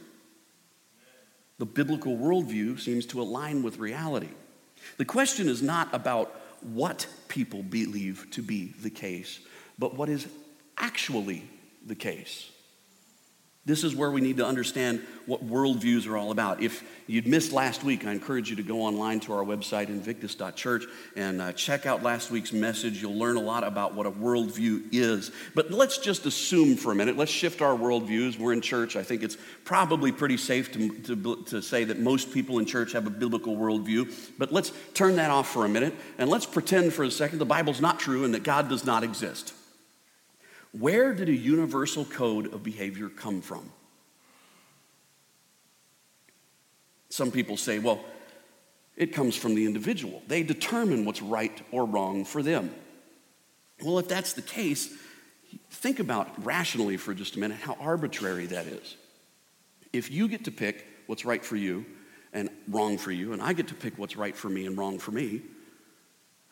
The 1.59 1.65
biblical 1.65 2.17
worldview 2.17 2.79
seems 2.79 3.05
to 3.07 3.21
align 3.21 3.63
with 3.63 3.79
reality. 3.79 4.29
The 4.97 5.05
question 5.05 5.47
is 5.47 5.61
not 5.61 5.93
about 5.93 6.35
what 6.61 7.07
people 7.27 7.63
believe 7.63 8.27
to 8.31 8.41
be 8.41 8.73
the 8.81 8.89
case, 8.89 9.39
but 9.77 9.95
what 9.95 10.09
is 10.09 10.27
actually 10.77 11.47
the 11.85 11.95
case. 11.95 12.49
This 13.65 13.85
is 13.85 13.95
where 13.95 14.11
we 14.11 14.19
need 14.19 14.37
to 14.37 14.45
understand 14.45 15.01
what 15.25 15.47
worldviews 15.47 16.05
are 16.09 16.17
all 16.17 16.31
about. 16.31 16.61
If 16.61 16.83
you'd 17.07 17.25
missed 17.25 17.53
last 17.53 17.81
week, 17.81 18.05
I 18.05 18.11
encourage 18.11 18.49
you 18.49 18.57
to 18.57 18.63
go 18.63 18.81
online 18.81 19.21
to 19.21 19.31
our 19.31 19.45
website, 19.45 19.87
invictus.church, 19.87 20.83
and 21.15 21.41
uh, 21.41 21.53
check 21.53 21.85
out 21.85 22.03
last 22.03 22.29
week's 22.29 22.51
message. 22.51 23.01
You'll 23.01 23.17
learn 23.17 23.37
a 23.37 23.41
lot 23.41 23.63
about 23.63 23.93
what 23.95 24.05
a 24.05 24.11
worldview 24.11 24.89
is. 24.91 25.31
But 25.55 25.71
let's 25.71 25.97
just 25.97 26.25
assume 26.25 26.75
for 26.75 26.91
a 26.91 26.95
minute, 26.95 27.15
let's 27.15 27.31
shift 27.31 27.61
our 27.61 27.73
worldviews. 27.73 28.37
We're 28.37 28.51
in 28.51 28.59
church. 28.59 28.97
I 28.97 29.03
think 29.03 29.23
it's 29.23 29.37
probably 29.63 30.11
pretty 30.11 30.35
safe 30.35 30.73
to, 30.73 30.89
to, 30.89 31.43
to 31.43 31.61
say 31.61 31.85
that 31.85 31.99
most 31.99 32.33
people 32.33 32.59
in 32.59 32.65
church 32.65 32.91
have 32.91 33.07
a 33.07 33.11
biblical 33.11 33.55
worldview. 33.55 34.33
But 34.37 34.51
let's 34.51 34.73
turn 34.93 35.15
that 35.15 35.31
off 35.31 35.49
for 35.49 35.63
a 35.63 35.69
minute, 35.69 35.95
and 36.17 36.29
let's 36.29 36.45
pretend 36.45 36.91
for 36.91 37.03
a 37.03 37.11
second 37.11 37.39
the 37.39 37.45
Bible's 37.45 37.79
not 37.79 37.97
true 37.97 38.25
and 38.25 38.33
that 38.33 38.43
God 38.43 38.67
does 38.67 38.83
not 38.83 39.05
exist. 39.05 39.53
Where 40.73 41.13
did 41.13 41.29
a 41.29 41.33
universal 41.33 42.03
code 42.03 42.51
of 42.53 42.63
behavior 42.63 43.07
come 43.07 43.41
from? 43.41 43.71
Some 47.09 47.31
people 47.31 47.57
say, 47.57 47.77
well, 47.77 48.03
it 48.97 49.13
comes 49.13 49.35
from 49.35 49.53
the 49.53 49.65
individual. 49.65 50.23
They 50.27 50.41
determine 50.41 51.05
what's 51.05 51.21
right 51.21 51.61
or 51.71 51.85
wrong 51.85 52.25
for 52.25 52.41
them. 52.41 52.73
Well, 53.83 53.99
if 53.99 54.07
that's 54.07 54.33
the 54.33 54.41
case, 54.41 54.91
think 55.69 55.99
about 55.99 56.43
rationally 56.43 56.97
for 56.97 57.13
just 57.13 57.35
a 57.35 57.39
minute 57.39 57.59
how 57.59 57.77
arbitrary 57.79 58.47
that 58.47 58.65
is. 58.65 58.97
If 59.91 60.09
you 60.09 60.27
get 60.27 60.45
to 60.45 60.51
pick 60.51 60.87
what's 61.05 61.23
right 61.23 61.45
for 61.45 61.55
you 61.55 61.85
and 62.33 62.49
wrong 62.67 62.97
for 62.97 63.11
you, 63.11 63.33
and 63.33 63.43
I 63.43 63.53
get 63.53 63.67
to 63.67 63.75
pick 63.75 63.99
what's 63.99 64.15
right 64.15 64.35
for 64.35 64.49
me 64.49 64.65
and 64.65 64.75
wrong 64.75 64.97
for 64.97 65.11
me, 65.11 65.41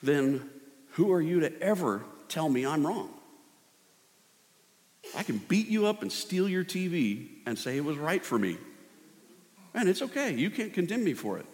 then 0.03 0.47
who 0.91 1.11
are 1.11 1.21
you 1.21 1.39
to 1.39 1.59
ever 1.59 2.03
tell 2.27 2.49
me 2.49 2.67
I'm 2.67 2.85
wrong? 2.85 3.09
I 5.15 5.23
can 5.23 5.37
beat 5.37 5.67
you 5.67 5.85
up 5.87 6.01
and 6.01 6.11
steal 6.11 6.47
your 6.47 6.63
TV 6.63 7.27
and 7.45 7.57
say 7.57 7.77
it 7.77 7.85
was 7.85 7.97
right 7.97 8.23
for 8.23 8.39
me. 8.39 8.57
And 9.73 9.89
it's 9.89 10.01
okay. 10.01 10.33
You 10.33 10.49
can't 10.49 10.73
condemn 10.73 11.03
me 11.03 11.13
for 11.13 11.37
it. 11.37 11.45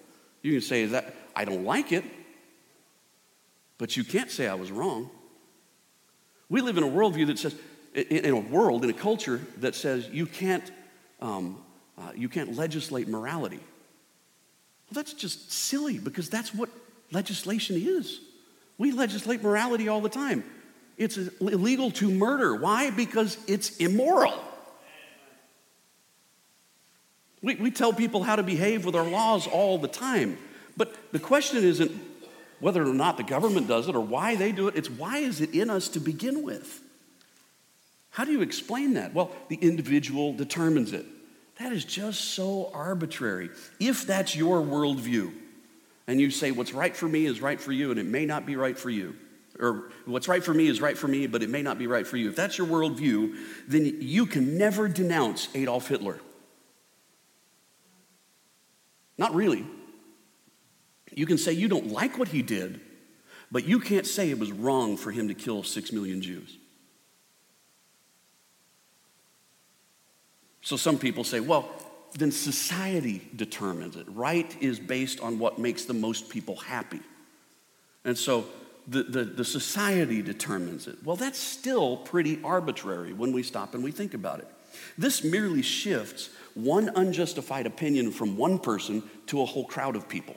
You 0.41 0.53
can 0.53 0.61
say 0.61 0.85
that 0.87 1.15
I 1.35 1.45
don't 1.45 1.63
like 1.63 1.91
it, 1.91 2.03
but 3.77 3.97
you 3.97 4.03
can't 4.03 4.31
say 4.31 4.47
I 4.47 4.55
was 4.55 4.71
wrong. 4.71 5.09
We 6.49 6.61
live 6.61 6.77
in 6.77 6.83
a 6.83 6.87
worldview 6.87 7.27
that 7.27 7.39
says, 7.39 7.55
in 7.93 8.33
a 8.33 8.39
world, 8.39 8.83
in 8.83 8.89
a 8.89 8.93
culture 8.93 9.41
that 9.57 9.75
says 9.75 10.07
you 10.09 10.25
can't, 10.25 10.71
um, 11.21 11.63
uh, 11.97 12.11
you 12.15 12.29
can't 12.29 12.55
legislate 12.55 13.07
morality. 13.07 13.57
Well, 13.57 14.93
that's 14.93 15.13
just 15.13 15.51
silly 15.51 15.97
because 15.97 16.29
that's 16.29 16.53
what 16.53 16.69
legislation 17.11 17.75
is. 17.75 18.19
We 18.77 18.91
legislate 18.91 19.43
morality 19.43 19.89
all 19.89 20.01
the 20.01 20.09
time. 20.09 20.43
It's 20.97 21.17
illegal 21.39 21.91
to 21.91 22.09
murder. 22.09 22.55
Why? 22.55 22.89
Because 22.89 23.37
it's 23.47 23.77
immoral. 23.77 24.43
We, 27.41 27.55
we 27.55 27.71
tell 27.71 27.93
people 27.93 28.23
how 28.23 28.35
to 28.35 28.43
behave 28.43 28.83
with 28.83 28.95
our 28.95 29.07
laws 29.07 29.47
all 29.47 29.77
the 29.77 29.87
time. 29.87 30.37
But 30.75 30.95
the 31.11 31.19
question 31.19 31.63
isn't 31.63 31.91
whether 32.59 32.81
or 32.81 32.93
not 32.93 33.17
the 33.17 33.23
government 33.23 33.67
does 33.67 33.87
it 33.87 33.95
or 33.95 34.01
why 34.01 34.35
they 34.35 34.51
do 34.51 34.67
it, 34.67 34.75
it's 34.75 34.89
why 34.89 35.19
is 35.19 35.41
it 35.41 35.53
in 35.53 35.69
us 35.69 35.89
to 35.89 35.99
begin 35.99 36.43
with? 36.43 36.81
How 38.09 38.25
do 38.25 38.31
you 38.31 38.41
explain 38.41 38.95
that? 38.95 39.13
Well, 39.13 39.31
the 39.47 39.57
individual 39.57 40.33
determines 40.33 40.91
it. 40.93 41.05
That 41.59 41.71
is 41.71 41.85
just 41.85 42.21
so 42.33 42.71
arbitrary. 42.73 43.49
If 43.79 44.07
that's 44.07 44.35
your 44.35 44.61
worldview, 44.61 45.33
and 46.07 46.19
you 46.19 46.31
say 46.31 46.51
what's 46.51 46.73
right 46.73 46.95
for 46.95 47.07
me 47.07 47.25
is 47.25 47.41
right 47.41 47.59
for 47.59 47.71
you, 47.71 47.91
and 47.91 47.99
it 47.99 48.05
may 48.05 48.25
not 48.25 48.45
be 48.45 48.55
right 48.55 48.77
for 48.77 48.89
you, 48.89 49.15
or 49.59 49.89
what's 50.05 50.27
right 50.27 50.43
for 50.43 50.53
me 50.53 50.67
is 50.67 50.81
right 50.81 50.97
for 50.97 51.07
me, 51.07 51.27
but 51.27 51.43
it 51.43 51.49
may 51.49 51.61
not 51.61 51.77
be 51.77 51.87
right 51.87 52.05
for 52.05 52.17
you. 52.17 52.29
If 52.29 52.35
that's 52.35 52.57
your 52.57 52.67
worldview, 52.67 53.35
then 53.67 53.97
you 54.01 54.25
can 54.25 54.57
never 54.57 54.87
denounce 54.87 55.49
Adolf 55.55 55.87
Hitler. 55.87 56.19
Not 59.17 59.33
really. 59.33 59.65
You 61.13 61.25
can 61.25 61.37
say 61.37 61.53
you 61.53 61.67
don't 61.67 61.87
like 61.87 62.17
what 62.17 62.27
he 62.27 62.41
did, 62.41 62.79
but 63.51 63.65
you 63.65 63.79
can't 63.79 64.05
say 64.05 64.29
it 64.29 64.37
was 64.37 64.51
wrong 64.51 64.97
for 64.97 65.11
him 65.11 65.27
to 65.29 65.33
kill 65.33 65.63
six 65.63 65.91
million 65.91 66.21
Jews. 66.21 66.57
So 70.61 70.75
some 70.75 70.99
people 70.99 71.23
say, 71.23 71.39
well, 71.39 71.69
then 72.17 72.31
society 72.31 73.27
determines 73.35 73.95
it. 73.95 74.05
Right 74.09 74.55
is 74.61 74.79
based 74.79 75.21
on 75.21 75.39
what 75.39 75.59
makes 75.59 75.85
the 75.85 75.93
most 75.93 76.29
people 76.29 76.57
happy. 76.57 76.99
And 78.03 78.17
so 78.17 78.45
the, 78.87 79.03
the, 79.03 79.23
the, 79.25 79.45
society 79.45 80.21
determines 80.21 80.87
it. 80.87 81.03
Well, 81.03 81.17
that's 81.17 81.39
still 81.39 81.97
pretty 81.97 82.39
arbitrary 82.43 83.11
when 83.11 83.33
we 83.33 83.43
stop 83.43 83.73
and 83.73 83.83
we 83.83 83.91
think 83.91 84.13
about 84.13 84.39
it. 84.39 84.47
This 84.97 85.23
merely 85.23 85.61
shifts 85.61 86.29
one 86.53 86.89
unjustified 86.95 87.65
opinion 87.65 88.11
from 88.11 88.37
one 88.37 88.59
person 88.59 89.03
to 89.27 89.41
a 89.41 89.45
whole 89.45 89.65
crowd 89.65 89.95
of 89.95 90.07
people. 90.07 90.35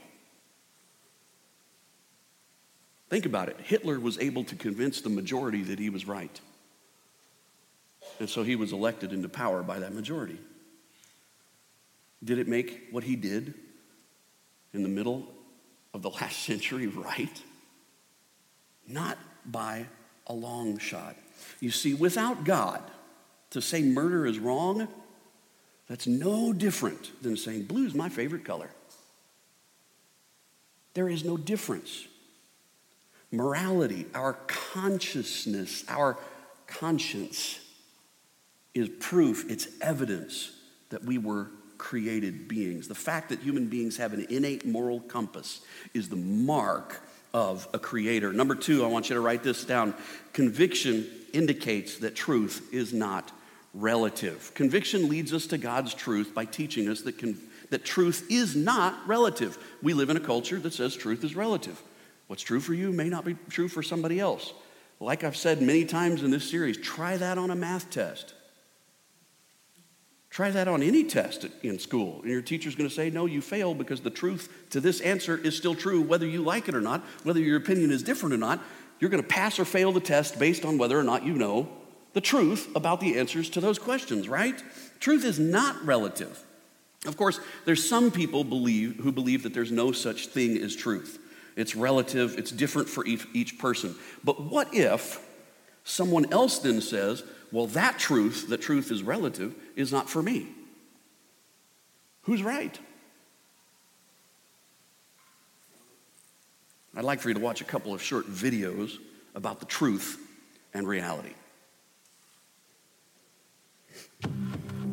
Think 3.09 3.26
about 3.26 3.49
it. 3.49 3.57
Hitler 3.62 3.99
was 3.99 4.19
able 4.19 4.45
to 4.45 4.57
convince 4.57 5.00
the 5.00 5.11
majority 5.11 5.62
that 5.62 5.78
he 5.78 5.90
was 5.90 6.07
right. 6.07 6.40
And 8.19 8.28
so 8.28 8.42
he 8.42 8.57
was 8.57 8.73
elected 8.73 9.12
into 9.12 9.28
power 9.28 9.62
by 9.62 9.78
that 9.80 9.95
majority. 9.95 10.38
Did 12.23 12.38
it 12.38 12.49
make 12.49 12.88
what 12.90 13.04
he 13.04 13.16
did 13.16 13.54
in 14.73 14.83
the 14.83 14.88
middle 14.88 15.26
of 15.95 16.02
the 16.02 16.11
last 16.21 16.40
century 16.40 16.87
right? 16.87 17.42
Not 18.90 19.18
by 19.47 19.87
a 20.26 20.32
long 20.32 20.78
shot. 20.78 21.16
You 21.61 21.70
see, 21.70 21.94
without 21.94 22.44
God, 22.44 22.82
to 23.50 23.61
say 23.61 23.82
murder 23.82 24.26
is 24.26 24.38
wrong, 24.38 24.88
that's 25.88 26.06
no 26.06 26.52
different 26.52 27.23
than 27.23 27.37
saying 27.37 27.64
blue 27.64 27.87
is 27.87 27.94
my 27.94 28.09
favorite 28.09 28.44
color. 28.44 28.70
There 30.94 31.09
is 31.09 31.25
no 31.25 31.37
difference. 31.37 32.06
Morality, 33.32 34.06
our 34.14 34.35
consciousness, 34.47 35.85
our 35.88 36.16
conscience 36.66 37.61
is 38.75 38.88
proof, 39.00 39.49
it's 39.50 39.68
evidence 39.80 40.52
that 40.90 41.04
we 41.04 41.18
were 41.18 41.49
created 41.78 42.47
beings. 42.47 42.88
The 42.88 42.94
fact 42.94 43.28
that 43.30 43.40
human 43.40 43.66
beings 43.66 43.97
have 43.97 44.12
an 44.12 44.26
innate 44.30 44.66
moral 44.66 45.00
compass 45.00 45.61
is 45.94 46.09
the 46.09 46.16
mark 46.16 47.00
of 47.32 47.68
a 47.72 47.78
creator. 47.78 48.32
Number 48.32 48.54
two, 48.54 48.84
I 48.84 48.88
want 48.88 49.08
you 49.08 49.14
to 49.14 49.20
write 49.20 49.42
this 49.42 49.64
down. 49.64 49.94
Conviction 50.32 51.06
indicates 51.32 51.99
that 51.99 52.14
truth 52.14 52.68
is 52.72 52.92
not 52.92 53.30
relative. 53.72 54.52
Conviction 54.54 55.08
leads 55.08 55.32
us 55.32 55.46
to 55.46 55.58
God's 55.58 55.94
truth 55.94 56.34
by 56.34 56.44
teaching 56.44 56.88
us 56.88 57.02
that, 57.02 57.18
con- 57.18 57.38
that 57.70 57.84
truth 57.84 58.26
is 58.28 58.56
not 58.56 58.96
relative. 59.06 59.58
We 59.82 59.94
live 59.94 60.10
in 60.10 60.16
a 60.16 60.20
culture 60.20 60.58
that 60.58 60.72
says 60.72 60.96
truth 60.96 61.22
is 61.22 61.37
relative. 61.37 61.80
What's 62.26 62.42
true 62.42 62.60
for 62.60 62.75
you 62.75 62.92
may 62.92 63.08
not 63.08 63.25
be 63.25 63.37
true 63.49 63.68
for 63.68 63.82
somebody 63.82 64.20
else. 64.20 64.52
Like 64.99 65.25
I've 65.25 65.37
said 65.37 65.62
many 65.62 65.84
times 65.84 66.22
in 66.22 66.30
this 66.30 66.49
series, 66.49 66.76
try 66.76 67.16
that 67.16 67.38
on 67.38 67.50
a 67.50 67.56
math 67.56 67.90
test. 67.90 68.34
Try 70.30 70.52
that 70.52 70.68
on 70.68 70.80
any 70.80 71.02
test 71.02 71.46
in 71.64 71.80
school, 71.80 72.20
and 72.22 72.30
your 72.30 72.40
teacher's 72.40 72.76
going 72.76 72.88
to 72.88 72.94
say, 72.94 73.10
No, 73.10 73.26
you 73.26 73.40
failed 73.40 73.78
because 73.78 74.00
the 74.00 74.10
truth 74.10 74.49
to 74.70 74.80
this 74.80 75.00
answer 75.00 75.37
is 75.37 75.56
still 75.56 75.75
true, 75.75 76.00
whether 76.00 76.26
you 76.26 76.40
like 76.40 76.68
it 76.68 76.75
or 76.75 76.80
not, 76.80 77.04
whether 77.25 77.40
your 77.40 77.56
opinion 77.56 77.90
is 77.90 78.02
different 78.02 78.32
or 78.32 78.38
not. 78.38 78.62
You're 79.00 79.10
going 79.10 79.22
to 79.22 79.28
pass 79.28 79.58
or 79.58 79.64
fail 79.64 79.92
the 79.92 80.00
test 80.00 80.38
based 80.38 80.64
on 80.64 80.78
whether 80.78 80.99
or 80.99 81.02
not 81.02 81.25
you 81.25 81.32
know 81.32 81.68
the 82.12 82.20
truth 82.20 82.68
about 82.76 83.00
the 83.00 83.18
answers 83.18 83.50
to 83.50 83.60
those 83.60 83.78
questions, 83.78 84.28
right? 84.28 84.62
Truth 85.00 85.25
is 85.25 85.38
not 85.38 85.84
relative. 85.84 86.44
Of 87.06 87.16
course, 87.16 87.40
there's 87.64 87.88
some 87.88 88.10
people 88.10 88.44
believe, 88.44 88.96
who 88.96 89.10
believe 89.10 89.42
that 89.44 89.54
there's 89.54 89.72
no 89.72 89.90
such 89.90 90.26
thing 90.28 90.58
as 90.58 90.76
truth. 90.76 91.18
It's 91.56 91.75
relative, 91.75 92.38
it's 92.38 92.50
different 92.50 92.88
for 92.88 93.04
each 93.06 93.58
person. 93.58 93.94
But 94.22 94.40
what 94.40 94.75
if 94.75 95.26
someone 95.84 96.32
else 96.32 96.58
then 96.58 96.80
says, 96.80 97.22
well, 97.52 97.66
that 97.68 97.99
truth, 97.99 98.49
that 98.49 98.60
truth 98.60 98.90
is 98.90 99.02
relative, 99.02 99.54
is 99.76 99.92
not 99.92 100.08
for 100.08 100.22
me. 100.22 100.49
Who's 102.22 102.42
right? 102.42 102.78
I'd 106.96 107.04
like 107.04 107.20
for 107.20 107.28
you 107.28 107.34
to 107.34 107.40
watch 107.40 107.60
a 107.60 107.64
couple 107.64 107.94
of 107.94 108.02
short 108.02 108.26
videos 108.26 108.99
about 109.34 109.60
the 109.60 109.66
truth 109.66 110.18
and 110.75 110.87
reality. 110.87 111.34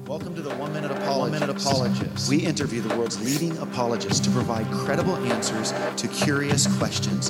Welcome 0.07 0.35
to 0.35 0.41
the 0.41 0.55
One 0.55 0.71
Minute 0.71 0.89
Apologist. 0.89 1.19
One 1.19 1.31
Minute 1.31 1.49
Apologist. 1.49 2.29
We 2.29 2.37
interview 2.37 2.79
the 2.79 2.95
world's 2.95 3.21
leading 3.21 3.57
apologists 3.57 4.21
to 4.21 4.31
provide 4.31 4.65
credible 4.71 5.17
answers 5.17 5.73
to 5.97 6.07
curious 6.07 6.65
questions. 6.77 7.29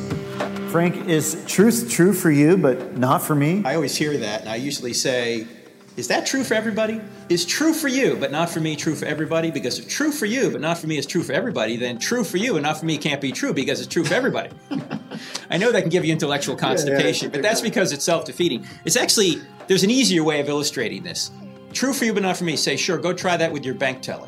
Frank, 0.72 1.08
is 1.08 1.44
truth 1.48 1.90
true 1.90 2.14
for 2.14 2.30
you, 2.30 2.56
but 2.56 2.96
not 2.96 3.24
for 3.24 3.34
me? 3.34 3.64
I 3.66 3.74
always 3.74 3.96
hear 3.96 4.16
that, 4.18 4.42
and 4.42 4.50
I 4.50 4.58
usually 4.58 4.94
say, 4.94 5.48
is 5.96 6.10
that 6.10 6.28
true 6.28 6.44
for 6.44 6.54
everybody? 6.54 7.02
Is 7.30 7.48
true 7.48 7.74
for 7.74 7.88
you, 7.88 8.16
but 8.16 8.30
not 8.32 8.48
for 8.48 8.60
me, 8.60 8.76
true 8.76 8.94
for 8.94 9.06
everybody? 9.06 9.50
Because 9.50 9.80
if 9.80 9.90
true 9.90 10.12
for 10.12 10.28
you, 10.28 10.52
but 10.52 10.62
not 10.62 10.78
for 10.78 10.86
me, 10.86 11.00
is 11.00 11.08
true 11.08 11.24
for 11.24 11.34
everybody, 11.34 11.78
then 11.78 11.98
true 11.98 12.24
for 12.24 12.38
you 12.38 12.58
and 12.58 12.64
not 12.64 12.78
for 12.78 12.86
me 12.86 13.00
can't 13.00 13.20
be 13.20 13.32
true 13.32 13.56
because 13.56 13.80
it's 13.80 13.92
true 13.92 14.04
for 14.04 14.14
everybody. 14.14 14.52
I 15.50 15.58
know 15.58 15.72
that 15.72 15.82
can 15.82 15.90
give 15.90 16.06
you 16.06 16.12
intellectual 16.14 16.56
constipation, 16.56 17.32
but 17.32 17.42
that's 17.42 17.62
because 17.62 17.92
it's 17.92 18.06
self 18.06 18.26
defeating. 18.26 18.68
It's 18.86 18.96
actually, 18.96 19.42
there's 19.66 19.84
an 19.84 19.90
easier 19.90 20.24
way 20.24 20.40
of 20.40 20.48
illustrating 20.48 21.02
this. 21.02 21.32
True 21.78 21.94
for 21.94 22.06
you, 22.06 22.14
but 22.14 22.24
not 22.24 22.36
for 22.36 22.44
me. 22.44 22.56
Say, 22.56 22.76
sure, 22.76 22.98
go 22.98 23.14
try 23.14 23.38
that 23.38 23.52
with 23.52 23.64
your 23.64 23.76
bank 23.76 24.02
teller. 24.02 24.28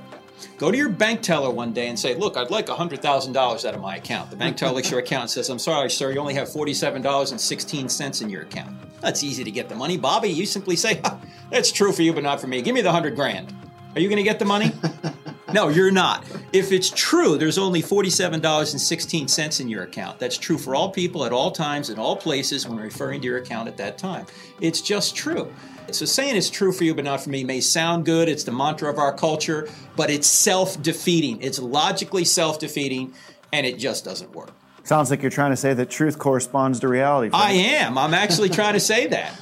Go 0.60 0.70
to 0.70 0.77
your 0.77 0.88
bank 0.88 1.24
teller 1.24 1.50
one 1.50 1.74
day 1.74 1.88
and 1.88 1.98
say, 1.98 2.13
Look, 2.13 2.38
I'd 2.38 2.51
like 2.51 2.68
$100,000 2.68 3.65
out 3.65 3.74
of 3.74 3.82
my 3.82 3.96
account. 3.96 4.29
The 4.29 4.36
bank 4.36 4.56
teller 4.56 4.74
looks 4.74 4.91
your 4.91 5.00
account 5.00 5.24
and 5.24 5.32
says, 5.32 5.50
I'm 5.50 5.58
sorry, 5.58 5.89
sir, 5.89 6.12
you 6.12 6.20
only 6.20 6.36
have 6.36 6.48
$47.16 6.48 8.22
in 8.22 8.29
your 8.29 8.44
account. 8.44 8.77
That's 9.01 9.24
easy 9.24 9.44
to 9.44 9.50
get 9.50 9.68
the 9.68 9.74
money. 9.74 9.98
Bobby, 9.98 10.29
you 10.29 10.46
simply 10.46 10.75
say, 10.75 11.01
That's 11.50 11.72
true 11.72 11.91
for 11.91 12.03
you, 12.03 12.13
but 12.13 12.22
not 12.22 12.39
for 12.39 12.46
me. 12.46 12.62
Give 12.62 12.75
me 12.75 12.82
the 12.82 12.89
100 12.89 13.15
grand. 13.15 13.51
Are 13.96 14.00
you 14.00 14.10
going 14.10 14.18
to 14.18 14.24
get 14.24 14.38
the 14.38 14.46
money? 14.46 14.72
no, 15.51 15.70
you're 15.70 15.89
not. 15.89 16.25
If 16.53 16.72
it's 16.72 16.91
true, 16.91 17.36
there's 17.39 17.58
only 17.58 17.82
$47.16 17.82 19.60
in 19.60 19.70
your 19.70 19.82
account. 19.82 20.20
That's 20.20 20.38
true 20.38 20.60
for 20.60 20.75
all 20.75 20.91
people 20.91 21.25
at 21.25 21.34
all 21.34 21.50
times, 21.50 21.89
in 21.89 21.98
all 21.98 22.15
places, 22.15 22.68
when 22.68 22.77
referring 22.77 23.22
to 23.22 23.25
your 23.25 23.39
account 23.39 23.68
at 23.68 23.77
that 23.77 23.98
time. 23.98 24.27
It's 24.62 24.82
just 24.82 25.15
true. 25.15 25.51
So 25.96 26.05
saying 26.05 26.36
it's 26.36 26.50
true 26.50 26.72
for 26.72 26.84
you 26.84 26.93
but 26.93 27.05
not 27.05 27.22
for 27.22 27.29
me 27.29 27.43
may 27.43 27.62
sound 27.62 28.05
good. 28.05 28.29
It's 28.29 28.43
the 28.43 28.51
mantra 28.51 28.89
of 28.89 28.98
our 28.98 29.13
culture, 29.13 29.69
but 29.96 30.10
it's 30.10 30.27
self 30.27 30.81
defeating. 30.81 31.41
It's 31.41 31.60
logically 31.60 32.25
self 32.25 32.60
defeating, 32.60 33.13
and 33.51 33.65
it 33.65 33.77
just 33.77 34.05
doesn't 34.05 34.31
work. 34.34 34.51
Sounds 34.84 35.12
like 35.12 35.22
you're 35.22 35.29
trying 35.31 35.51
to 35.51 35.58
say 35.58 35.74
that 35.74 35.89
truth 35.89 36.17
corresponds 36.17 36.79
to 36.79 36.88
reality. 36.88 37.29
I 37.34 37.51
am. 37.51 37.98
I'm 37.98 38.13
actually 38.13 38.50
trying 38.50 38.74
to 38.74 38.79
say 38.79 39.08
that. 39.08 39.34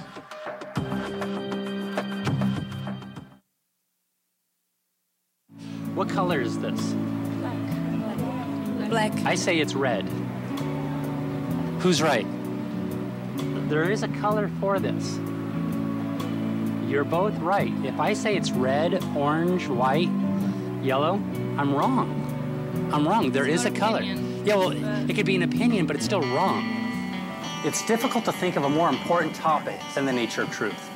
What 5.95 6.09
color 6.09 6.41
is 6.41 6.59
this? 6.59 6.79
Black. 7.39 8.89
Black. 8.89 9.13
I 9.25 9.35
say 9.35 9.59
it's 9.59 9.73
red. 9.73 10.03
Who's 11.79 12.01
right? 12.01 12.27
There 13.69 13.89
is 13.89 14.03
a 14.03 14.07
color 14.07 14.49
for 14.59 14.79
this. 14.79 15.17
You're 16.87 17.03
both 17.03 17.37
right. 17.39 17.71
If 17.83 17.99
I 17.99 18.13
say 18.13 18.35
it's 18.37 18.51
red, 18.51 19.03
orange, 19.15 19.67
white, 19.67 20.09
yellow, 20.81 21.15
I'm 21.57 21.73
wrong. 21.73 22.89
I'm 22.93 23.05
wrong. 23.07 23.31
There 23.31 23.45
It's 23.45 23.61
is 23.61 23.65
a 23.65 23.69
not 23.71 23.79
color. 23.79 23.99
opinion, 23.99 24.45
Yeah, 24.45 24.55
well, 24.55 24.71
it 25.09 25.13
could 25.13 25.25
be 25.25 25.35
an 25.35 25.43
opinion, 25.43 25.85
but 25.85 25.95
it's 25.97 26.05
still 26.05 26.21
wrong. 26.21 26.63
It's 27.65 27.85
difficult 27.85 28.23
to 28.25 28.31
think 28.31 28.55
of 28.55 28.63
a 28.63 28.69
more 28.69 28.87
important 28.87 29.35
topic 29.35 29.79
than 29.95 30.05
the 30.05 30.13
nature 30.13 30.43
of 30.43 30.51
truth. 30.51 30.89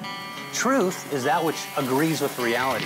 Truth 0.53 1.11
is 1.13 1.23
that 1.25 1.43
which 1.43 1.57
agrees 1.75 2.21
with 2.21 2.37
reality. 2.39 2.85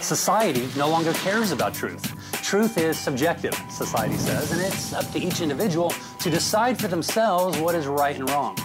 Society 0.00 0.68
no 0.76 0.88
longer 0.88 1.12
cares 1.14 1.50
about 1.50 1.74
truth. 1.74 2.14
Truth 2.42 2.78
is 2.78 2.96
subjective, 2.98 3.54
society 3.70 4.16
says, 4.16 4.52
and 4.52 4.60
it's 4.60 4.92
up 4.92 5.10
to 5.12 5.18
each 5.18 5.40
individual 5.40 5.92
to 6.20 6.30
decide 6.30 6.78
for 6.78 6.88
themselves 6.88 7.58
what 7.58 7.74
is 7.74 7.86
right 7.86 8.16
and 8.16 8.28
wrong. 8.30 8.56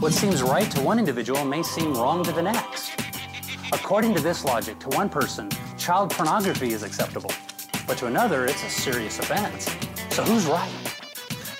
What 0.00 0.14
seems 0.14 0.42
right 0.42 0.70
to 0.70 0.80
one 0.80 0.98
individual 0.98 1.44
may 1.44 1.62
seem 1.62 1.92
wrong 1.92 2.24
to 2.24 2.32
the 2.32 2.40
next. 2.40 2.92
According 3.70 4.14
to 4.14 4.20
this 4.22 4.46
logic, 4.46 4.78
to 4.78 4.88
one 4.96 5.10
person, 5.10 5.50
child 5.76 6.10
pornography 6.10 6.72
is 6.72 6.82
acceptable, 6.82 7.30
but 7.86 7.98
to 7.98 8.06
another, 8.06 8.46
it's 8.46 8.64
a 8.64 8.70
serious 8.70 9.18
offense. 9.18 9.68
So 10.08 10.22
who's 10.22 10.46
right? 10.46 10.72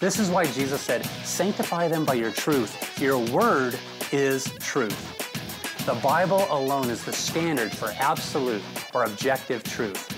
This 0.01 0.19
is 0.19 0.31
why 0.31 0.47
Jesus 0.47 0.81
said, 0.81 1.05
Sanctify 1.23 1.89
them 1.89 2.07
by 2.07 2.15
your 2.15 2.31
truth. 2.31 2.99
Your 2.99 3.19
word 3.31 3.79
is 4.11 4.45
truth. 4.59 5.85
The 5.85 5.97
Bible 5.97 6.47
alone 6.49 6.89
is 6.89 7.05
the 7.05 7.13
standard 7.13 7.71
for 7.71 7.93
absolute 7.99 8.63
or 8.95 9.05
objective 9.05 9.63
truth. 9.65 10.17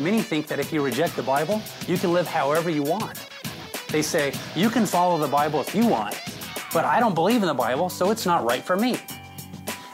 Many 0.00 0.22
think 0.22 0.46
that 0.46 0.60
if 0.60 0.72
you 0.72 0.82
reject 0.82 1.14
the 1.14 1.22
Bible, 1.22 1.60
you 1.86 1.98
can 1.98 2.14
live 2.14 2.26
however 2.26 2.70
you 2.70 2.82
want. 2.82 3.28
They 3.90 4.00
say, 4.00 4.32
You 4.56 4.70
can 4.70 4.86
follow 4.86 5.18
the 5.18 5.28
Bible 5.28 5.60
if 5.60 5.74
you 5.74 5.86
want, 5.86 6.16
but 6.74 6.84
I 6.84 6.98
don't 6.98 7.14
believe 7.14 7.40
in 7.40 7.46
the 7.46 7.54
Bible, 7.54 7.88
so 7.88 8.10
it's 8.10 8.26
not 8.26 8.44
right 8.44 8.60
for 8.60 8.76
me. 8.76 8.98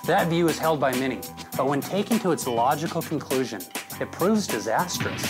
That 0.07 0.29
view 0.29 0.49
is 0.49 0.59
held 0.59 0.81
by 0.81 0.93
many, 0.95 1.21
but 1.55 1.69
when 1.69 1.83
taken 1.83 2.19
to 2.21 2.33
its 2.33 2.47
logical 2.47 3.03
conclusion, 3.03 3.61
it 4.01 4.11
proves 4.11 4.47
disastrous. 4.47 5.23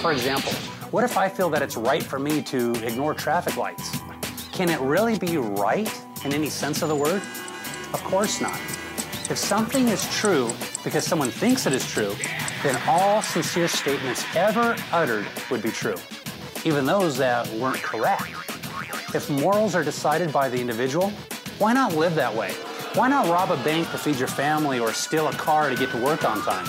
For 0.00 0.12
example, 0.12 0.52
what 0.90 1.04
if 1.04 1.18
I 1.18 1.28
feel 1.28 1.50
that 1.50 1.60
it's 1.60 1.76
right 1.76 2.02
for 2.02 2.18
me 2.18 2.40
to 2.44 2.72
ignore 2.82 3.12
traffic 3.12 3.58
lights? 3.58 3.98
Can 4.50 4.70
it 4.70 4.80
really 4.80 5.18
be 5.18 5.36
right 5.36 5.92
in 6.24 6.32
any 6.32 6.48
sense 6.48 6.80
of 6.80 6.88
the 6.88 6.96
word? 6.96 7.20
Of 7.92 8.02
course 8.04 8.40
not. 8.40 8.58
If 9.28 9.36
something 9.36 9.88
is 9.88 10.08
true 10.16 10.50
because 10.82 11.06
someone 11.06 11.30
thinks 11.30 11.66
it 11.66 11.74
is 11.74 11.86
true, 11.86 12.14
then 12.62 12.80
all 12.88 13.20
sincere 13.20 13.68
statements 13.68 14.24
ever 14.34 14.74
uttered 14.90 15.26
would 15.50 15.62
be 15.62 15.70
true, 15.70 15.96
even 16.64 16.86
those 16.86 17.18
that 17.18 17.46
weren't 17.54 17.82
correct. 17.82 18.43
If 19.14 19.30
morals 19.30 19.76
are 19.76 19.84
decided 19.84 20.32
by 20.32 20.48
the 20.48 20.60
individual, 20.60 21.10
why 21.58 21.72
not 21.72 21.94
live 21.94 22.16
that 22.16 22.34
way? 22.34 22.50
Why 22.94 23.08
not 23.08 23.28
rob 23.28 23.52
a 23.52 23.62
bank 23.62 23.88
to 23.92 23.98
feed 23.98 24.16
your 24.16 24.26
family 24.26 24.80
or 24.80 24.92
steal 24.92 25.28
a 25.28 25.32
car 25.32 25.70
to 25.70 25.76
get 25.76 25.90
to 25.92 26.02
work 26.02 26.24
on 26.24 26.42
time? 26.42 26.66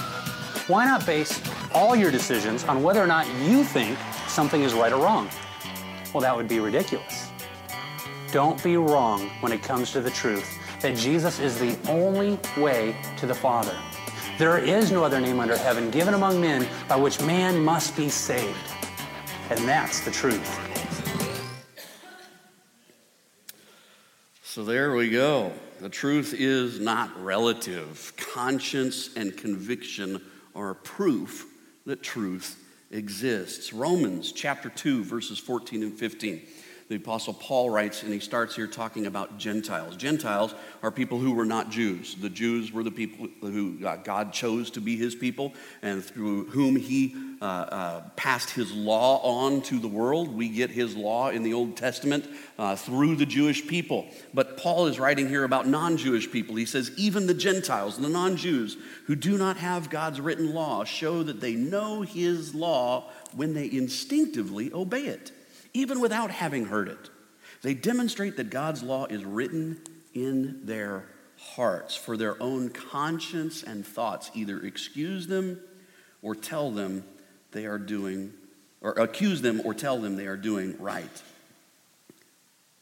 Why 0.68 0.86
not 0.86 1.08
base 1.08 1.42
all 1.74 1.96
your 1.96 2.12
decisions 2.12 2.64
on 2.66 2.84
whether 2.84 3.02
or 3.02 3.08
not 3.08 3.26
you 3.42 3.64
think 3.64 3.98
something 4.28 4.62
is 4.62 4.76
right 4.76 4.94
or 4.94 5.02
wrong? 5.02 5.28
Well, 6.14 6.22
that 6.22 6.36
would 6.36 6.48
be 6.48 6.60
ridiculous. 6.60 7.32
Don't 8.32 8.62
be 8.64 8.78
wrong 8.78 9.28
when 9.40 9.52
it 9.52 9.64
comes 9.64 9.92
to 9.94 10.02
the 10.02 10.12
truth 10.12 10.60
that 10.82 10.96
Jesus 10.96 11.40
is 11.40 11.58
the 11.58 11.76
only 11.90 12.38
way 12.58 12.96
to 13.18 13.26
the 13.26 13.34
Father. 13.34 13.76
There 14.38 14.60
is 14.60 14.92
no 14.92 15.04
other 15.04 15.20
name 15.20 15.40
under 15.40 15.58
heaven 15.58 15.90
given 15.90 16.14
among 16.14 16.40
men 16.42 16.68
by 16.88 16.96
which 16.96 17.20
man 17.22 17.60
must 17.66 17.98
be 17.98 18.08
saved. 18.08 18.56
And 19.50 19.68
that's 19.68 20.02
the 20.02 20.12
truth. 20.12 20.75
So 24.56 24.64
there 24.64 24.96
we 24.96 25.10
go. 25.10 25.52
The 25.82 25.90
truth 25.90 26.34
is 26.34 26.80
not 26.80 27.22
relative. 27.22 28.14
Conscience 28.16 29.10
and 29.18 29.36
conviction 29.36 30.22
are 30.56 30.74
proof 30.76 31.46
that 31.86 32.02
truth 32.02 32.58
exists. 32.90 33.74
Romans 33.74 34.32
chapter 34.32 34.70
2, 34.70 35.04
verses 35.04 35.38
14 35.40 35.84
and 35.84 35.94
15. 35.94 36.42
The 36.88 36.98
Apostle 36.98 37.34
Paul 37.34 37.72
writes, 37.72 38.04
and 38.04 38.14
he 38.14 38.20
starts 38.20 38.56
here 38.56 38.68
talking 38.68 39.08
about 39.08 39.40
Gentiles. 39.40 39.96
Gentiles 39.96 40.54
are 40.84 40.92
people 40.92 41.18
who 41.18 41.32
were 41.32 41.46
not 41.46 41.72
Jews. 41.72 42.14
The 42.14 42.30
Jews 42.30 42.72
were 42.72 42.84
the 42.84 42.92
people 42.92 43.28
who 43.42 43.80
uh, 43.84 43.96
God 43.96 44.32
chose 44.32 44.70
to 44.72 44.82
be 44.82 44.96
his 44.96 45.16
people 45.16 45.56
and 45.82 46.06
through 46.06 46.46
whom 46.46 46.76
he 46.76 47.16
uh, 47.42 47.46
uh, 47.46 48.02
passed 48.16 48.52
his 48.52 48.72
law 48.72 49.18
on 49.24 49.64
to 49.64 49.80
the 49.80 49.88
world. 49.88 50.32
We 50.32 50.48
get 50.48 50.70
his 50.70 50.96
law 50.96 51.30
in 51.30 51.42
the 51.42 51.54
Old 51.56 51.76
Testament 51.76 52.30
uh, 52.60 52.76
through 52.76 53.16
the 53.16 53.26
Jewish 53.26 53.66
people. 53.66 54.06
But 54.36 54.56
Paul 54.58 54.86
is 54.86 55.00
writing 55.00 55.28
here 55.28 55.44
about 55.44 55.68
non 55.68 55.98
Jewish 55.98 56.32
people. 56.32 56.56
He 56.56 56.68
says, 56.68 56.92
even 56.98 57.26
the 57.26 57.34
Gentiles, 57.34 57.98
the 57.98 58.10
non 58.10 58.38
Jews 58.38 58.78
who 59.08 59.16
do 59.16 59.40
not 59.40 59.58
have 59.58 59.90
God's 59.90 60.22
written 60.22 60.54
law, 60.54 60.84
show 60.84 61.24
that 61.24 61.42
they 61.42 61.56
know 61.56 62.04
his 62.04 62.54
law 62.54 63.10
when 63.34 63.56
they 63.56 63.72
instinctively 63.72 64.72
obey 64.72 65.06
it 65.06 65.32
even 65.76 66.00
without 66.00 66.32
having 66.32 66.66
heard 66.66 66.88
it. 66.88 67.10
They 67.62 67.74
demonstrate 67.74 68.38
that 68.38 68.50
God's 68.50 68.82
law 68.82 69.06
is 69.06 69.26
written 69.26 69.82
in 70.14 70.66
their 70.66 71.04
hearts, 71.38 71.96
for 71.96 72.16
their 72.16 72.42
own 72.42 72.70
conscience 72.70 73.62
and 73.62 73.86
thoughts 73.86 74.32
either 74.34 74.60
excuse 74.60 75.28
them 75.28 75.60
or 76.22 76.34
tell 76.34 76.72
them 76.72 77.04
they 77.52 77.66
are 77.66 77.78
doing, 77.78 78.34
or 78.82 78.94
accuse 78.94 79.42
them 79.42 79.62
or 79.66 79.74
tell 79.74 80.00
them 80.00 80.16
they 80.16 80.28
are 80.28 80.38
doing 80.38 80.76
right. 80.80 81.22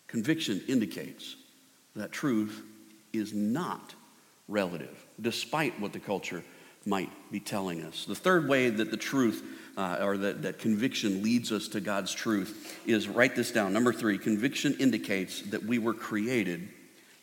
Conviction 0.07 0.61
indicates 0.67 1.35
that 1.95 2.11
truth 2.11 2.61
is 3.11 3.33
not 3.33 3.95
relative, 4.47 5.05
despite 5.19 5.79
what 5.79 5.93
the 5.93 5.99
culture 5.99 6.43
might 6.85 7.09
be 7.31 7.39
telling 7.39 7.81
us. 7.81 8.05
The 8.05 8.15
third 8.15 8.47
way 8.47 8.69
that 8.69 8.91
the 8.91 8.97
truth 8.97 9.43
uh, 9.77 9.97
or 10.01 10.17
that, 10.17 10.43
that 10.43 10.59
conviction 10.59 11.23
leads 11.23 11.51
us 11.51 11.67
to 11.69 11.79
God's 11.79 12.13
truth 12.13 12.79
is 12.85 13.07
write 13.07 13.35
this 13.35 13.51
down. 13.51 13.73
Number 13.73 13.93
three, 13.93 14.17
conviction 14.17 14.75
indicates 14.79 15.41
that 15.43 15.63
we 15.65 15.79
were 15.79 15.93
created 15.93 16.69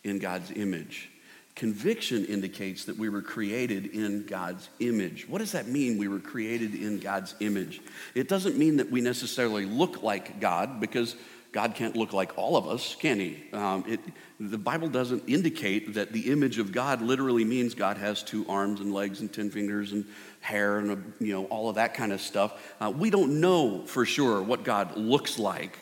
in 0.05 0.19
God's 0.19 0.51
image. 0.53 1.09
Conviction 1.55 2.25
indicates 2.25 2.87
that 2.87 2.97
we 2.97 3.09
were 3.09 3.23
created 3.23 3.87
in 3.87 4.25
God's 4.25 4.69
image. 4.79 5.29
What 5.29 5.39
does 5.39 5.53
that 5.53 5.69
mean, 5.69 5.99
we 5.99 6.09
were 6.09 6.19
created 6.19 6.75
in 6.75 7.01
God's 7.01 7.35
image? 7.41 7.83
It 8.15 8.29
doesn't 8.29 8.57
mean 8.57 8.79
that 8.79 8.91
we 8.91 9.01
necessarily 9.01 9.67
look 9.67 10.03
like 10.03 10.41
God 10.41 10.81
because 10.81 11.17
God 11.53 11.75
can't 11.75 11.97
look 11.97 12.13
like 12.13 12.39
all 12.39 12.57
of 12.57 12.69
us, 12.69 12.95
can 12.95 13.19
he? 13.19 13.43
Um, 13.53 13.85
it, 13.89 14.01
the 14.39 14.59
Bible 14.59 14.89
doesn't 14.89 15.25
indicate 15.29 15.95
that 15.95 16.13
the 16.13 16.31
image 16.31 16.59
of 16.59 16.71
God 16.71 17.03
literally 17.03 17.45
means 17.45 17.75
God 17.75 17.97
has 17.97 18.23
two 18.23 18.47
arms 18.49 18.81
and 18.81 18.95
legs 18.95 19.21
and 19.21 19.33
ten 19.33 19.51
fingers 19.51 19.93
and 19.93 20.05
hair 20.41 20.79
and 20.79 20.91
a, 20.93 21.25
you 21.25 21.33
know 21.33 21.47
all 21.47 21.69
of 21.69 21.75
that 21.75 21.95
kind 21.95 22.13
of 22.13 22.21
stuff. 22.21 22.75
Uh, 22.81 22.93
we 22.97 23.11
don't 23.11 23.41
know 23.41 23.85
for 23.85 24.07
sure 24.07 24.41
what 24.41 24.63
God 24.63 24.97
looks 24.97 25.39
like, 25.39 25.79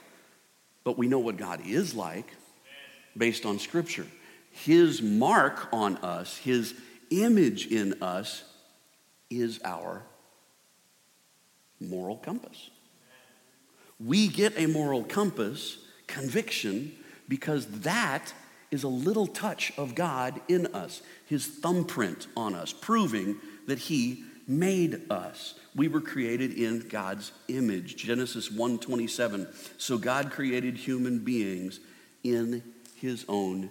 but 0.85 0.97
we 0.97 1.07
know 1.07 1.19
what 1.19 1.37
God 1.37 1.61
is 1.67 1.95
like 1.95 2.33
based 3.17 3.45
on 3.45 3.59
Scripture. 3.59 4.07
His 4.51 5.03
mark 5.03 5.69
on 5.73 5.99
us, 5.99 6.39
His 6.39 6.75
image 7.11 7.67
in 7.67 8.03
us, 8.03 8.43
is 9.29 9.61
our 9.65 10.03
moral 11.79 12.17
compass. 12.17 12.71
We 14.01 14.29
get 14.29 14.57
a 14.57 14.67
moral 14.67 15.05
compass, 15.05 15.79
conviction, 16.07 16.93
because 17.29 17.67
that 17.81 18.33
is 18.71 18.83
a 18.83 18.89
little 18.89 19.27
touch 19.27 19.73
of 19.77 19.95
God 19.95 20.41
in 20.49 20.67
us, 20.69 21.03
his 21.27 21.47
thumbprint 21.47 22.27
on 22.37 22.55
us, 22.55 22.73
proving 22.73 23.37
that 23.67 23.79
he 23.79 24.25
made 24.47 25.11
us. 25.11 25.55
We 25.75 25.89
were 25.89 26.01
created 26.01 26.53
in 26.53 26.89
God's 26.89 27.33
image. 27.49 27.97
Genesis 27.97 28.51
1:27. 28.51 29.47
So 29.77 29.99
God 29.99 30.31
created 30.31 30.77
human 30.77 31.19
beings 31.19 31.81
in 32.23 32.63
his 32.95 33.25
own 33.29 33.71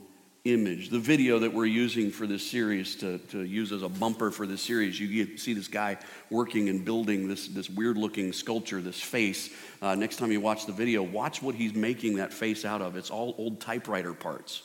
image. 0.54 0.90
The 0.90 1.00
video 1.00 1.40
that 1.40 1.54
we're 1.54 1.66
using 1.66 2.12
for 2.12 2.28
this 2.28 2.50
series 2.50 2.96
to, 2.98 3.18
to 3.30 3.44
use 3.44 3.72
as 3.72 3.84
a 3.84 3.90
bumper 3.90 4.32
for 4.32 4.46
this 4.46 4.62
series, 4.62 5.00
you 5.00 5.26
get, 5.26 5.40
see 5.40 5.54
this 5.54 5.68
guy 5.68 5.98
working 6.30 6.70
and 6.70 6.84
building 6.84 7.28
this, 7.28 7.48
this 7.48 7.70
weird 7.70 7.98
looking 7.98 8.34
sculpture, 8.34 8.82
this 8.82 9.02
face. 9.02 9.50
Uh, 9.82 9.96
next 9.96 10.18
time 10.18 10.32
you 10.32 10.42
watch 10.42 10.66
the 10.66 10.72
video, 10.72 11.04
watch 11.04 11.42
what 11.42 11.56
he's 11.56 11.74
making 11.74 12.18
that 12.18 12.34
face 12.34 12.66
out 12.66 12.82
of. 12.82 12.96
It's 12.96 13.10
all 13.10 13.36
old 13.38 13.60
typewriter 13.60 14.14
parts. 14.14 14.64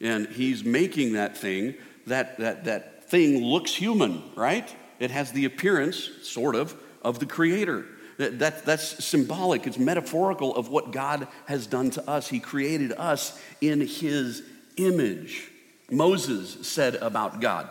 And 0.00 0.26
he's 0.28 0.64
making 0.64 1.14
that 1.14 1.36
thing, 1.36 1.74
that, 2.06 2.38
that, 2.38 2.64
that 2.64 3.08
thing 3.08 3.42
looks 3.42 3.74
human, 3.74 4.22
right? 4.34 4.74
It 4.98 5.10
has 5.10 5.32
the 5.32 5.44
appearance, 5.44 6.10
sort 6.22 6.54
of, 6.54 6.74
of 7.02 7.18
the 7.18 7.26
Creator. 7.26 7.86
That, 8.18 8.38
that, 8.38 8.64
that's 8.64 9.04
symbolic, 9.04 9.66
it's 9.66 9.78
metaphorical 9.78 10.54
of 10.56 10.68
what 10.70 10.90
God 10.90 11.28
has 11.46 11.66
done 11.66 11.90
to 11.90 12.10
us. 12.10 12.28
He 12.28 12.40
created 12.40 12.92
us 12.92 13.38
in 13.60 13.80
His 13.80 14.42
image. 14.76 15.48
Moses 15.90 16.66
said 16.66 16.96
about 16.96 17.40
God, 17.40 17.68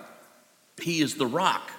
He 0.81 1.01
is 1.01 1.15
the 1.15 1.27
rock, 1.27 1.71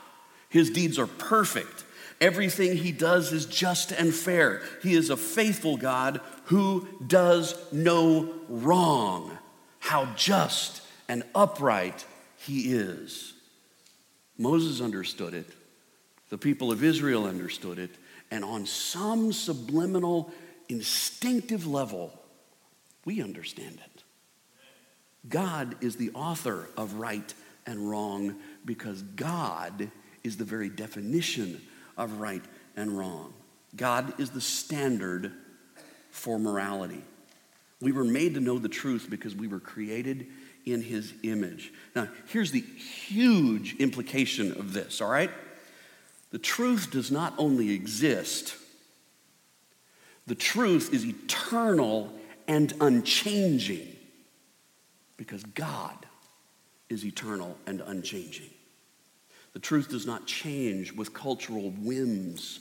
His 0.49 0.71
deeds 0.71 0.99
are 0.99 1.07
perfect. 1.07 1.85
Everything 2.21 2.77
he 2.77 2.93
does 2.93 3.33
is 3.33 3.45
just 3.45 3.93
and 3.93 4.15
fair. 4.15 4.63
He 4.83 4.95
is 4.95 5.11
a 5.11 5.17
faithful 5.17 5.77
God 5.77 6.21
who 6.45 6.89
does 7.07 7.55
no 7.73 8.33
wrong. 8.49 9.37
How 9.81 10.07
just 10.17 10.83
and 11.09 11.25
upright 11.35 12.05
he 12.39 12.73
is. 12.73 13.35
Moses 14.39 14.81
understood 14.81 15.35
it. 15.35 15.47
The 16.31 16.39
people 16.39 16.73
of 16.73 16.83
Israel 16.83 17.27
understood 17.27 17.79
it. 17.79 17.91
And 18.31 18.45
on 18.45 18.67
some 18.67 19.33
subliminal, 19.33 20.33
instinctive 20.69 21.67
level, 21.67 22.13
we 23.05 23.23
understand 23.23 23.79
it. 23.85 23.96
God 25.29 25.77
is 25.81 25.97
the 25.97 26.11
author 26.13 26.69
of 26.77 26.95
right 26.95 27.33
and 27.67 27.91
wrong 27.91 28.37
because 28.65 29.03
God 29.03 29.91
is 30.23 30.37
the 30.37 30.45
very 30.45 30.69
definition 30.69 31.61
of 31.97 32.21
right 32.21 32.45
and 32.77 32.97
wrong. 32.97 33.33
God 33.75 34.19
is 34.21 34.31
the 34.31 34.41
standard 34.41 35.33
for 36.11 36.39
morality. 36.39 37.03
We 37.81 37.93
were 37.93 38.05
made 38.05 38.35
to 38.35 38.41
know 38.41 38.59
the 38.59 38.69
truth 38.69 39.09
because 39.11 39.35
we 39.35 39.49
were 39.49 39.61
created 39.61 40.27
in 40.65 40.83
his 40.83 41.13
image. 41.23 41.73
Now, 41.95 42.09
here's 42.29 42.51
the 42.51 42.61
huge 42.61 43.77
implication 43.77 44.53
of 44.53 44.73
this, 44.73 45.01
all 45.01 45.11
right? 45.11 45.31
The 46.31 46.39
truth 46.39 46.91
does 46.91 47.11
not 47.11 47.35
only 47.39 47.71
exist, 47.71 48.57
the 50.27 50.35
truth 50.35 50.93
is 50.93 51.05
eternal 51.05 52.13
and 52.49 52.73
unchanging 52.81 53.96
because 55.17 55.43
God 55.43 56.07
is 56.89 57.05
eternal 57.05 57.57
and 57.67 57.81
unchanging. 57.81 58.51
The 59.53 59.59
truth 59.59 59.89
does 59.89 60.07
not 60.07 60.27
change 60.27 60.93
with 60.93 61.15
cultural 61.15 61.71
whims. 61.71 62.61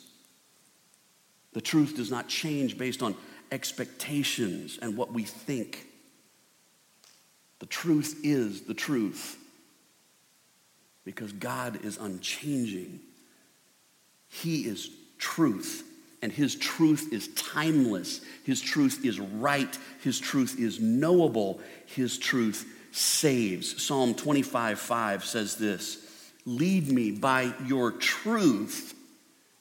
The 1.54 1.62
truth 1.62 1.96
does 1.96 2.10
not 2.10 2.28
change 2.28 2.78
based 2.78 3.04
on 3.04 3.15
expectations 3.52 4.80
and 4.82 4.98
what 4.98 5.12
we 5.12 5.24
think. 5.24 5.88
The 7.60 7.65
truth 7.65 8.20
is 8.24 8.62
the 8.62 8.74
truth 8.74 9.38
because 11.04 11.32
God 11.32 11.86
is 11.86 11.98
unchanging. 11.98 13.00
He 14.28 14.62
is 14.62 14.89
truth, 15.18 15.84
and 16.26 16.34
His 16.34 16.56
truth 16.56 17.14
is 17.14 17.28
timeless. 17.36 18.20
His 18.46 18.60
truth 18.60 19.06
is 19.06 19.20
right. 19.20 19.78
His 20.02 20.20
truth 20.20 20.60
is 20.60 20.80
knowable. 20.80 21.60
His 21.86 22.18
truth 22.18 22.66
saves. 22.92 23.84
Psalm 23.84 24.16
25 24.16 24.80
5 24.80 25.24
says 25.24 25.56
this 25.58 26.32
Lead 26.48 26.92
me 26.92 27.12
by 27.12 27.54
your 27.68 27.92
truth 27.92 28.96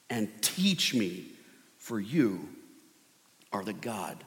and 0.09 0.27
teach 0.41 0.95
me, 0.95 1.25
for 1.77 1.99
you 1.99 2.49
are 3.53 3.63
the 3.63 3.71
God 3.71 4.17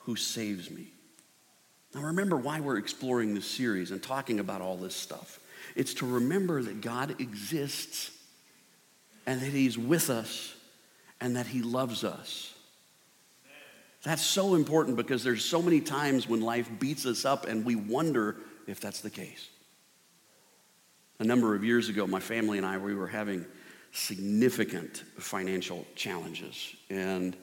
who 0.00 0.14
saves 0.14 0.70
me. 0.70 0.88
Now, 1.94 2.02
remember 2.02 2.36
why 2.36 2.60
we're 2.60 2.76
exploring 2.76 3.34
this 3.34 3.46
series 3.46 3.92
and 3.92 4.02
talking 4.02 4.40
about 4.40 4.60
all 4.60 4.76
this 4.76 4.94
stuff. 4.94 5.40
It's 5.74 5.94
to 5.94 6.06
remember 6.06 6.62
that 6.64 6.82
God 6.82 7.18
exists 7.18 8.10
and 9.24 9.40
that 9.40 9.46
He's 9.46 9.78
with 9.78 10.10
us 10.10 10.51
and 11.22 11.36
that 11.36 11.46
He 11.46 11.62
loves 11.62 12.02
us. 12.02 12.52
That's 14.02 14.22
so 14.22 14.56
important 14.56 14.96
because 14.96 15.22
there's 15.22 15.44
so 15.44 15.62
many 15.62 15.80
times 15.80 16.28
when 16.28 16.40
life 16.40 16.68
beats 16.80 17.06
us 17.06 17.24
up 17.24 17.46
and 17.46 17.64
we 17.64 17.76
wonder 17.76 18.36
if 18.66 18.80
that's 18.80 19.00
the 19.00 19.10
case. 19.10 19.48
A 21.20 21.24
number 21.24 21.54
of 21.54 21.62
years 21.62 21.88
ago, 21.88 22.08
my 22.08 22.18
family 22.18 22.58
and 22.58 22.66
I, 22.66 22.76
we 22.76 22.96
were 22.96 23.06
having 23.06 23.46
significant 23.92 25.04
financial 25.18 25.86
challenges. 25.94 26.74
And 26.90 27.36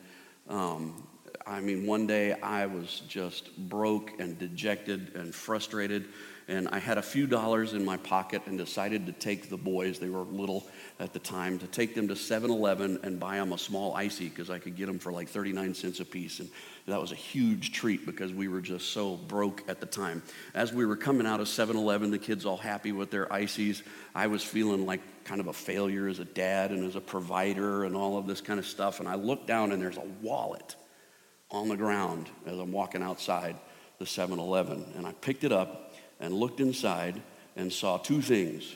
um, 0.50 1.08
I 1.46 1.60
mean, 1.60 1.86
one 1.86 2.08
day 2.08 2.34
I 2.34 2.66
was 2.66 3.02
just 3.08 3.56
broke 3.58 4.20
and 4.20 4.38
dejected 4.38 5.16
and 5.16 5.34
frustrated. 5.34 6.06
And 6.50 6.68
I 6.70 6.80
had 6.80 6.98
a 6.98 7.04
few 7.04 7.28
dollars 7.28 7.74
in 7.74 7.86
my 7.86 7.98
pocket 7.98 8.42
and 8.48 8.58
decided 8.58 9.06
to 9.06 9.12
take 9.12 9.50
the 9.52 9.58
boys, 9.58 10.00
they 10.00 10.10
were 10.10 10.22
little 10.22 10.66
at 11.00 11.14
the 11.14 11.20
time, 11.20 11.60
to 11.60 11.68
take 11.68 11.94
them 11.94 12.08
to 12.08 12.16
7 12.16 12.50
Eleven 12.50 12.98
and 13.04 13.20
buy 13.20 13.36
them 13.36 13.54
a 13.54 13.58
small 13.58 13.94
icy 13.96 14.30
because 14.30 14.50
I 14.50 14.58
could 14.58 14.76
get 14.76 14.88
them 14.88 14.98
for 14.98 15.12
like 15.12 15.30
39 15.30 15.76
cents 15.76 16.00
a 16.00 16.06
piece. 16.06 16.40
And 16.40 16.50
that 16.88 17.00
was 17.00 17.12
a 17.12 17.16
huge 17.16 17.72
treat 17.72 18.04
because 18.04 18.34
we 18.34 18.48
were 18.48 18.62
just 18.62 18.90
so 18.94 19.16
broke 19.16 19.64
at 19.68 19.80
the 19.80 19.86
time. 19.86 20.24
As 20.56 20.74
we 20.74 20.88
were 20.88 20.96
coming 20.96 21.28
out 21.28 21.40
of 21.40 21.48
7 21.48 21.78
Eleven, 21.78 22.10
the 22.10 22.18
kids 22.18 22.48
all 22.48 22.58
happy 22.58 22.94
with 22.94 23.12
their 23.12 23.32
ices, 23.32 23.84
I 24.16 24.26
was 24.26 24.44
feeling 24.44 24.88
like 24.88 25.02
kind 25.26 25.40
of 25.40 25.46
a 25.46 25.54
failure 25.54 26.08
as 26.08 26.18
a 26.18 26.26
dad 26.26 26.72
and 26.72 26.84
as 26.84 26.96
a 26.96 27.02
provider 27.02 27.84
and 27.84 27.96
all 27.96 28.18
of 28.18 28.26
this 28.26 28.42
kind 28.42 28.60
of 28.60 28.66
stuff. 28.66 29.00
And 29.00 29.08
I 29.08 29.14
looked 29.14 29.46
down 29.46 29.72
and 29.72 29.80
there's 29.80 29.98
a 29.98 30.08
wallet 30.24 30.76
on 31.52 31.68
the 31.68 31.78
ground 31.78 32.30
as 32.46 32.58
I'm 32.58 32.72
walking 32.72 33.02
outside 33.02 33.56
the 33.98 34.06
7 34.06 34.40
Eleven. 34.40 34.86
And 34.96 35.06
I 35.06 35.14
picked 35.14 35.44
it 35.44 35.52
up 35.52 35.94
and 36.20 36.34
looked 36.34 36.60
inside 36.60 37.22
and 37.56 37.72
saw 37.72 37.98
two 37.98 38.22
things 38.22 38.76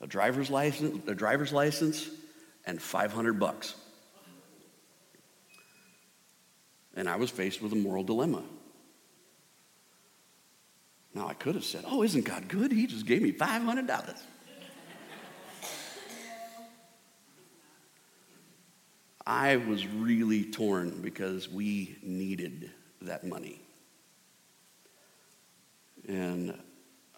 a 0.00 0.06
driver's 0.06 0.48
license, 0.48 1.08
a 1.08 1.14
driver's 1.14 1.52
license 1.52 2.08
and 2.64 2.80
500 2.80 3.40
bucks. 3.40 3.74
And 6.94 7.08
I 7.08 7.16
was 7.16 7.30
faced 7.30 7.62
with 7.62 7.72
a 7.72 7.76
moral 7.76 8.04
dilemma. 8.04 8.42
Now, 11.14 11.26
I 11.26 11.34
could 11.34 11.54
have 11.54 11.64
said, 11.64 11.84
Oh, 11.86 12.02
isn't 12.02 12.24
God 12.24 12.48
good? 12.48 12.70
He 12.70 12.86
just 12.86 13.06
gave 13.06 13.22
me 13.22 13.32
$500. 13.32 14.16
I 19.28 19.56
was 19.56 19.86
really 19.86 20.42
torn 20.42 21.02
because 21.02 21.50
we 21.50 21.98
needed 22.02 22.70
that 23.02 23.26
money. 23.26 23.60
And 26.08 26.58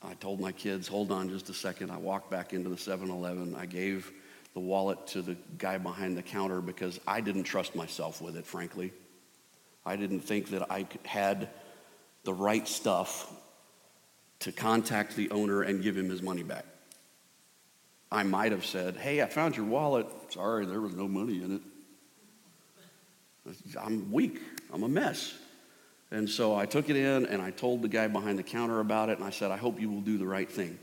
I 0.02 0.14
told 0.14 0.40
my 0.40 0.50
kids, 0.50 0.88
hold 0.88 1.12
on 1.12 1.28
just 1.28 1.48
a 1.50 1.54
second. 1.54 1.92
I 1.92 1.98
walked 1.98 2.28
back 2.28 2.52
into 2.52 2.68
the 2.68 2.76
7 2.76 3.08
Eleven. 3.08 3.54
I 3.54 3.66
gave 3.66 4.10
the 4.54 4.60
wallet 4.60 5.06
to 5.08 5.22
the 5.22 5.36
guy 5.56 5.78
behind 5.78 6.16
the 6.16 6.22
counter 6.22 6.60
because 6.60 6.98
I 7.06 7.20
didn't 7.20 7.44
trust 7.44 7.76
myself 7.76 8.20
with 8.20 8.36
it, 8.36 8.44
frankly. 8.44 8.92
I 9.86 9.94
didn't 9.94 10.20
think 10.20 10.50
that 10.50 10.68
I 10.68 10.88
had 11.04 11.48
the 12.24 12.34
right 12.34 12.66
stuff 12.66 13.32
to 14.40 14.50
contact 14.50 15.14
the 15.14 15.30
owner 15.30 15.62
and 15.62 15.80
give 15.80 15.96
him 15.96 16.10
his 16.10 16.22
money 16.22 16.42
back. 16.42 16.64
I 18.10 18.24
might 18.24 18.50
have 18.50 18.66
said, 18.66 18.96
Hey, 18.96 19.22
I 19.22 19.26
found 19.26 19.56
your 19.56 19.66
wallet. 19.66 20.08
Sorry, 20.30 20.66
there 20.66 20.80
was 20.80 20.96
no 20.96 21.06
money 21.06 21.40
in 21.40 21.54
it. 21.54 21.62
I'm 23.80 24.10
weak. 24.12 24.40
I'm 24.72 24.82
a 24.82 24.88
mess. 24.88 25.34
And 26.10 26.28
so 26.28 26.56
I 26.56 26.66
took 26.66 26.90
it 26.90 26.96
in 26.96 27.26
and 27.26 27.40
I 27.40 27.50
told 27.50 27.82
the 27.82 27.88
guy 27.88 28.08
behind 28.08 28.38
the 28.38 28.42
counter 28.42 28.80
about 28.80 29.08
it 29.10 29.18
and 29.18 29.24
I 29.24 29.30
said, 29.30 29.50
I 29.50 29.56
hope 29.56 29.80
you 29.80 29.90
will 29.90 30.00
do 30.00 30.18
the 30.18 30.26
right 30.26 30.50
thing 30.50 30.78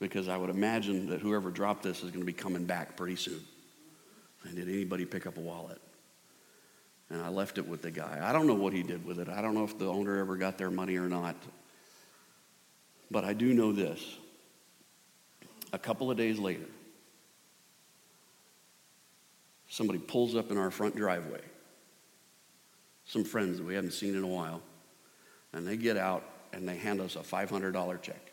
because 0.00 0.28
I 0.28 0.36
would 0.36 0.50
imagine 0.50 1.10
that 1.10 1.20
whoever 1.20 1.50
dropped 1.50 1.84
this 1.84 1.98
is 2.02 2.10
going 2.10 2.20
to 2.20 2.26
be 2.26 2.32
coming 2.32 2.64
back 2.64 2.96
pretty 2.96 3.16
soon. 3.16 3.40
And 4.44 4.56
did 4.56 4.68
anybody 4.68 5.04
pick 5.04 5.26
up 5.26 5.36
a 5.36 5.40
wallet? 5.40 5.80
And 7.08 7.22
I 7.22 7.28
left 7.28 7.58
it 7.58 7.68
with 7.68 7.82
the 7.82 7.90
guy. 7.90 8.18
I 8.20 8.32
don't 8.32 8.46
know 8.46 8.54
what 8.54 8.72
he 8.72 8.82
did 8.82 9.04
with 9.04 9.20
it. 9.20 9.28
I 9.28 9.40
don't 9.40 9.54
know 9.54 9.64
if 9.64 9.78
the 9.78 9.86
owner 9.86 10.18
ever 10.18 10.36
got 10.36 10.58
their 10.58 10.70
money 10.70 10.96
or 10.96 11.08
not. 11.08 11.36
But 13.10 13.24
I 13.24 13.32
do 13.32 13.52
know 13.54 13.70
this. 13.70 14.16
A 15.72 15.78
couple 15.78 16.10
of 16.10 16.16
days 16.16 16.38
later, 16.38 16.66
somebody 19.68 19.98
pulls 20.00 20.34
up 20.34 20.50
in 20.50 20.58
our 20.58 20.70
front 20.70 20.96
driveway 20.96 21.42
some 23.12 23.24
friends 23.24 23.58
that 23.58 23.66
we 23.66 23.74
haven't 23.74 23.92
seen 23.92 24.16
in 24.16 24.24
a 24.24 24.26
while, 24.26 24.62
and 25.52 25.66
they 25.68 25.76
get 25.76 25.98
out 25.98 26.24
and 26.54 26.66
they 26.66 26.76
hand 26.76 26.98
us 26.98 27.14
a 27.14 27.18
$500 27.18 28.00
check. 28.00 28.32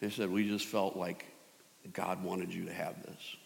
They 0.00 0.10
said, 0.10 0.30
We 0.30 0.46
just 0.46 0.66
felt 0.66 0.94
like 0.94 1.24
God 1.94 2.22
wanted 2.22 2.52
you 2.52 2.66
to 2.66 2.72
have 2.72 3.02
this. 3.02 3.36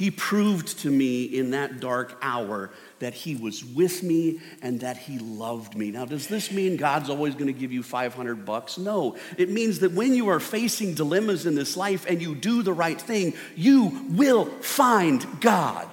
He 0.00 0.10
proved 0.10 0.78
to 0.78 0.90
me 0.90 1.24
in 1.24 1.50
that 1.50 1.78
dark 1.78 2.16
hour 2.22 2.70
that 3.00 3.12
He 3.12 3.36
was 3.36 3.62
with 3.62 4.02
me 4.02 4.40
and 4.62 4.80
that 4.80 4.96
He 4.96 5.18
loved 5.18 5.76
me. 5.76 5.90
Now, 5.90 6.06
does 6.06 6.26
this 6.26 6.50
mean 6.50 6.78
God's 6.78 7.10
always 7.10 7.34
going 7.34 7.48
to 7.48 7.52
give 7.52 7.70
you 7.70 7.82
500 7.82 8.46
bucks? 8.46 8.78
No. 8.78 9.18
It 9.36 9.50
means 9.50 9.80
that 9.80 9.92
when 9.92 10.14
you 10.14 10.28
are 10.28 10.40
facing 10.40 10.94
dilemmas 10.94 11.44
in 11.44 11.54
this 11.54 11.76
life 11.76 12.06
and 12.08 12.22
you 12.22 12.34
do 12.34 12.62
the 12.62 12.72
right 12.72 12.98
thing, 12.98 13.34
you 13.54 14.06
will 14.08 14.46
find 14.62 15.26
God. 15.42 15.86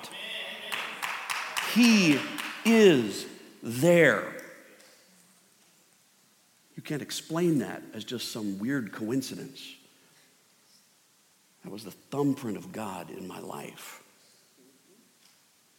He 1.73 2.17
is 2.63 3.25
there. 3.61 4.23
You 6.77 6.81
can't 6.81 7.01
explain 7.01 7.59
that 7.59 7.83
as 7.93 8.05
just 8.05 8.31
some 8.31 8.57
weird 8.57 8.93
coincidence. 8.93 9.69
That 11.67 11.73
was 11.73 11.83
the 11.83 11.91
thumbprint 11.91 12.55
of 12.55 12.71
God 12.71 13.09
in 13.09 13.27
my 13.27 13.41
life. 13.41 14.01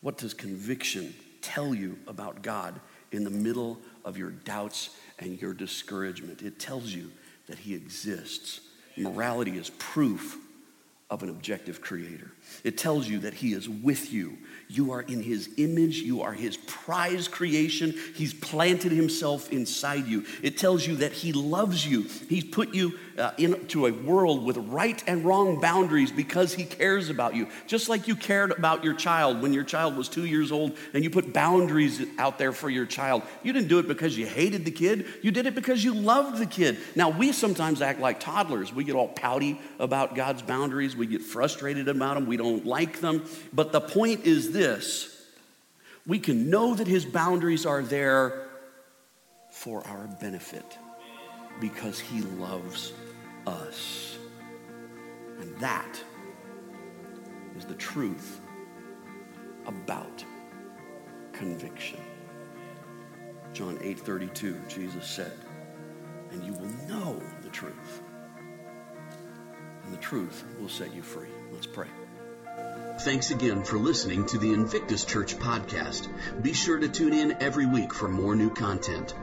What 0.02 0.18
does 0.18 0.34
conviction 0.34 1.14
tell 1.40 1.74
you 1.74 1.98
about 2.06 2.42
God 2.42 2.78
in 3.10 3.24
the 3.24 3.30
middle 3.30 3.78
of 4.04 4.18
your 4.18 4.28
doubts 4.28 4.90
and 5.18 5.40
your 5.40 5.54
discouragement? 5.54 6.42
It 6.42 6.58
tells 6.58 6.92
you 6.92 7.10
that 7.46 7.56
He 7.56 7.74
exists. 7.74 8.60
Morality 8.98 9.56
is 9.56 9.70
proof 9.78 10.36
of 11.08 11.22
an 11.22 11.30
objective 11.30 11.80
creator. 11.80 12.32
It 12.64 12.78
tells 12.78 13.08
you 13.08 13.20
that 13.20 13.34
He 13.34 13.52
is 13.52 13.68
with 13.68 14.12
you 14.12 14.38
you 14.70 14.92
are 14.92 15.00
in 15.00 15.22
his 15.22 15.48
image. 15.56 15.98
You 15.98 16.20
are 16.22 16.34
his 16.34 16.58
prize 16.58 17.26
creation. 17.26 17.94
He's 18.14 18.34
planted 18.34 18.92
himself 18.92 19.50
inside 19.50 20.06
you. 20.06 20.26
It 20.42 20.58
tells 20.58 20.86
you 20.86 20.96
that 20.96 21.12
he 21.12 21.32
loves 21.32 21.86
you. 21.86 22.02
He's 22.28 22.44
put 22.44 22.74
you 22.74 22.98
uh, 23.16 23.32
into 23.38 23.86
a 23.86 23.92
world 23.92 24.44
with 24.44 24.58
right 24.58 25.02
and 25.06 25.24
wrong 25.24 25.58
boundaries 25.58 26.12
because 26.12 26.52
he 26.52 26.64
cares 26.64 27.08
about 27.08 27.34
you. 27.34 27.48
Just 27.66 27.88
like 27.88 28.06
you 28.08 28.14
cared 28.14 28.52
about 28.52 28.84
your 28.84 28.92
child 28.92 29.40
when 29.40 29.54
your 29.54 29.64
child 29.64 29.96
was 29.96 30.08
two 30.08 30.26
years 30.26 30.52
old 30.52 30.76
and 30.92 31.02
you 31.02 31.08
put 31.08 31.32
boundaries 31.32 32.02
out 32.18 32.38
there 32.38 32.52
for 32.52 32.68
your 32.68 32.86
child. 32.86 33.22
You 33.42 33.54
didn't 33.54 33.68
do 33.68 33.78
it 33.78 33.88
because 33.88 34.18
you 34.18 34.26
hated 34.26 34.66
the 34.66 34.70
kid. 34.70 35.06
You 35.22 35.30
did 35.30 35.46
it 35.46 35.54
because 35.54 35.82
you 35.82 35.94
loved 35.94 36.38
the 36.38 36.46
kid. 36.46 36.76
Now, 36.94 37.08
we 37.08 37.32
sometimes 37.32 37.80
act 37.80 38.00
like 38.00 38.20
toddlers. 38.20 38.72
We 38.72 38.84
get 38.84 38.96
all 38.96 39.08
pouty 39.08 39.58
about 39.78 40.14
God's 40.14 40.42
boundaries. 40.42 40.94
We 40.94 41.06
get 41.06 41.22
frustrated 41.22 41.88
about 41.88 42.14
them. 42.14 42.26
We 42.26 42.36
don't 42.38 42.64
like 42.64 43.00
them. 43.00 43.24
But 43.52 43.72
the 43.72 43.80
point 43.80 44.24
is 44.24 44.52
this 44.52 45.14
we 46.06 46.18
can 46.18 46.48
know 46.48 46.74
that 46.74 46.86
his 46.86 47.04
boundaries 47.04 47.66
are 47.66 47.82
there 47.82 48.48
for 49.50 49.86
our 49.86 50.06
benefit 50.20 50.78
because 51.60 51.98
he 51.98 52.22
loves 52.22 52.92
us. 53.46 54.16
And 55.40 55.56
that 55.58 56.00
is 57.56 57.64
the 57.64 57.74
truth 57.74 58.40
about 59.66 60.24
conviction. 61.32 62.00
John 63.52 63.78
8 63.82 63.98
32, 63.98 64.56
Jesus 64.68 65.06
said, 65.06 65.32
And 66.30 66.44
you 66.44 66.52
will 66.52 66.88
know 66.88 67.20
the 67.42 67.48
truth, 67.50 68.02
and 69.84 69.92
the 69.92 69.98
truth 69.98 70.44
will 70.60 70.68
set 70.68 70.94
you 70.94 71.02
free. 71.02 71.28
Let's 71.52 71.66
pray. 71.66 71.88
Thanks 73.00 73.30
again 73.30 73.62
for 73.62 73.78
listening 73.78 74.26
to 74.26 74.38
the 74.38 74.52
Invictus 74.52 75.04
Church 75.04 75.36
podcast. 75.36 76.08
Be 76.42 76.52
sure 76.52 76.76
to 76.76 76.88
tune 76.88 77.12
in 77.12 77.40
every 77.40 77.64
week 77.64 77.94
for 77.94 78.08
more 78.08 78.34
new 78.34 78.50
content. 78.50 79.14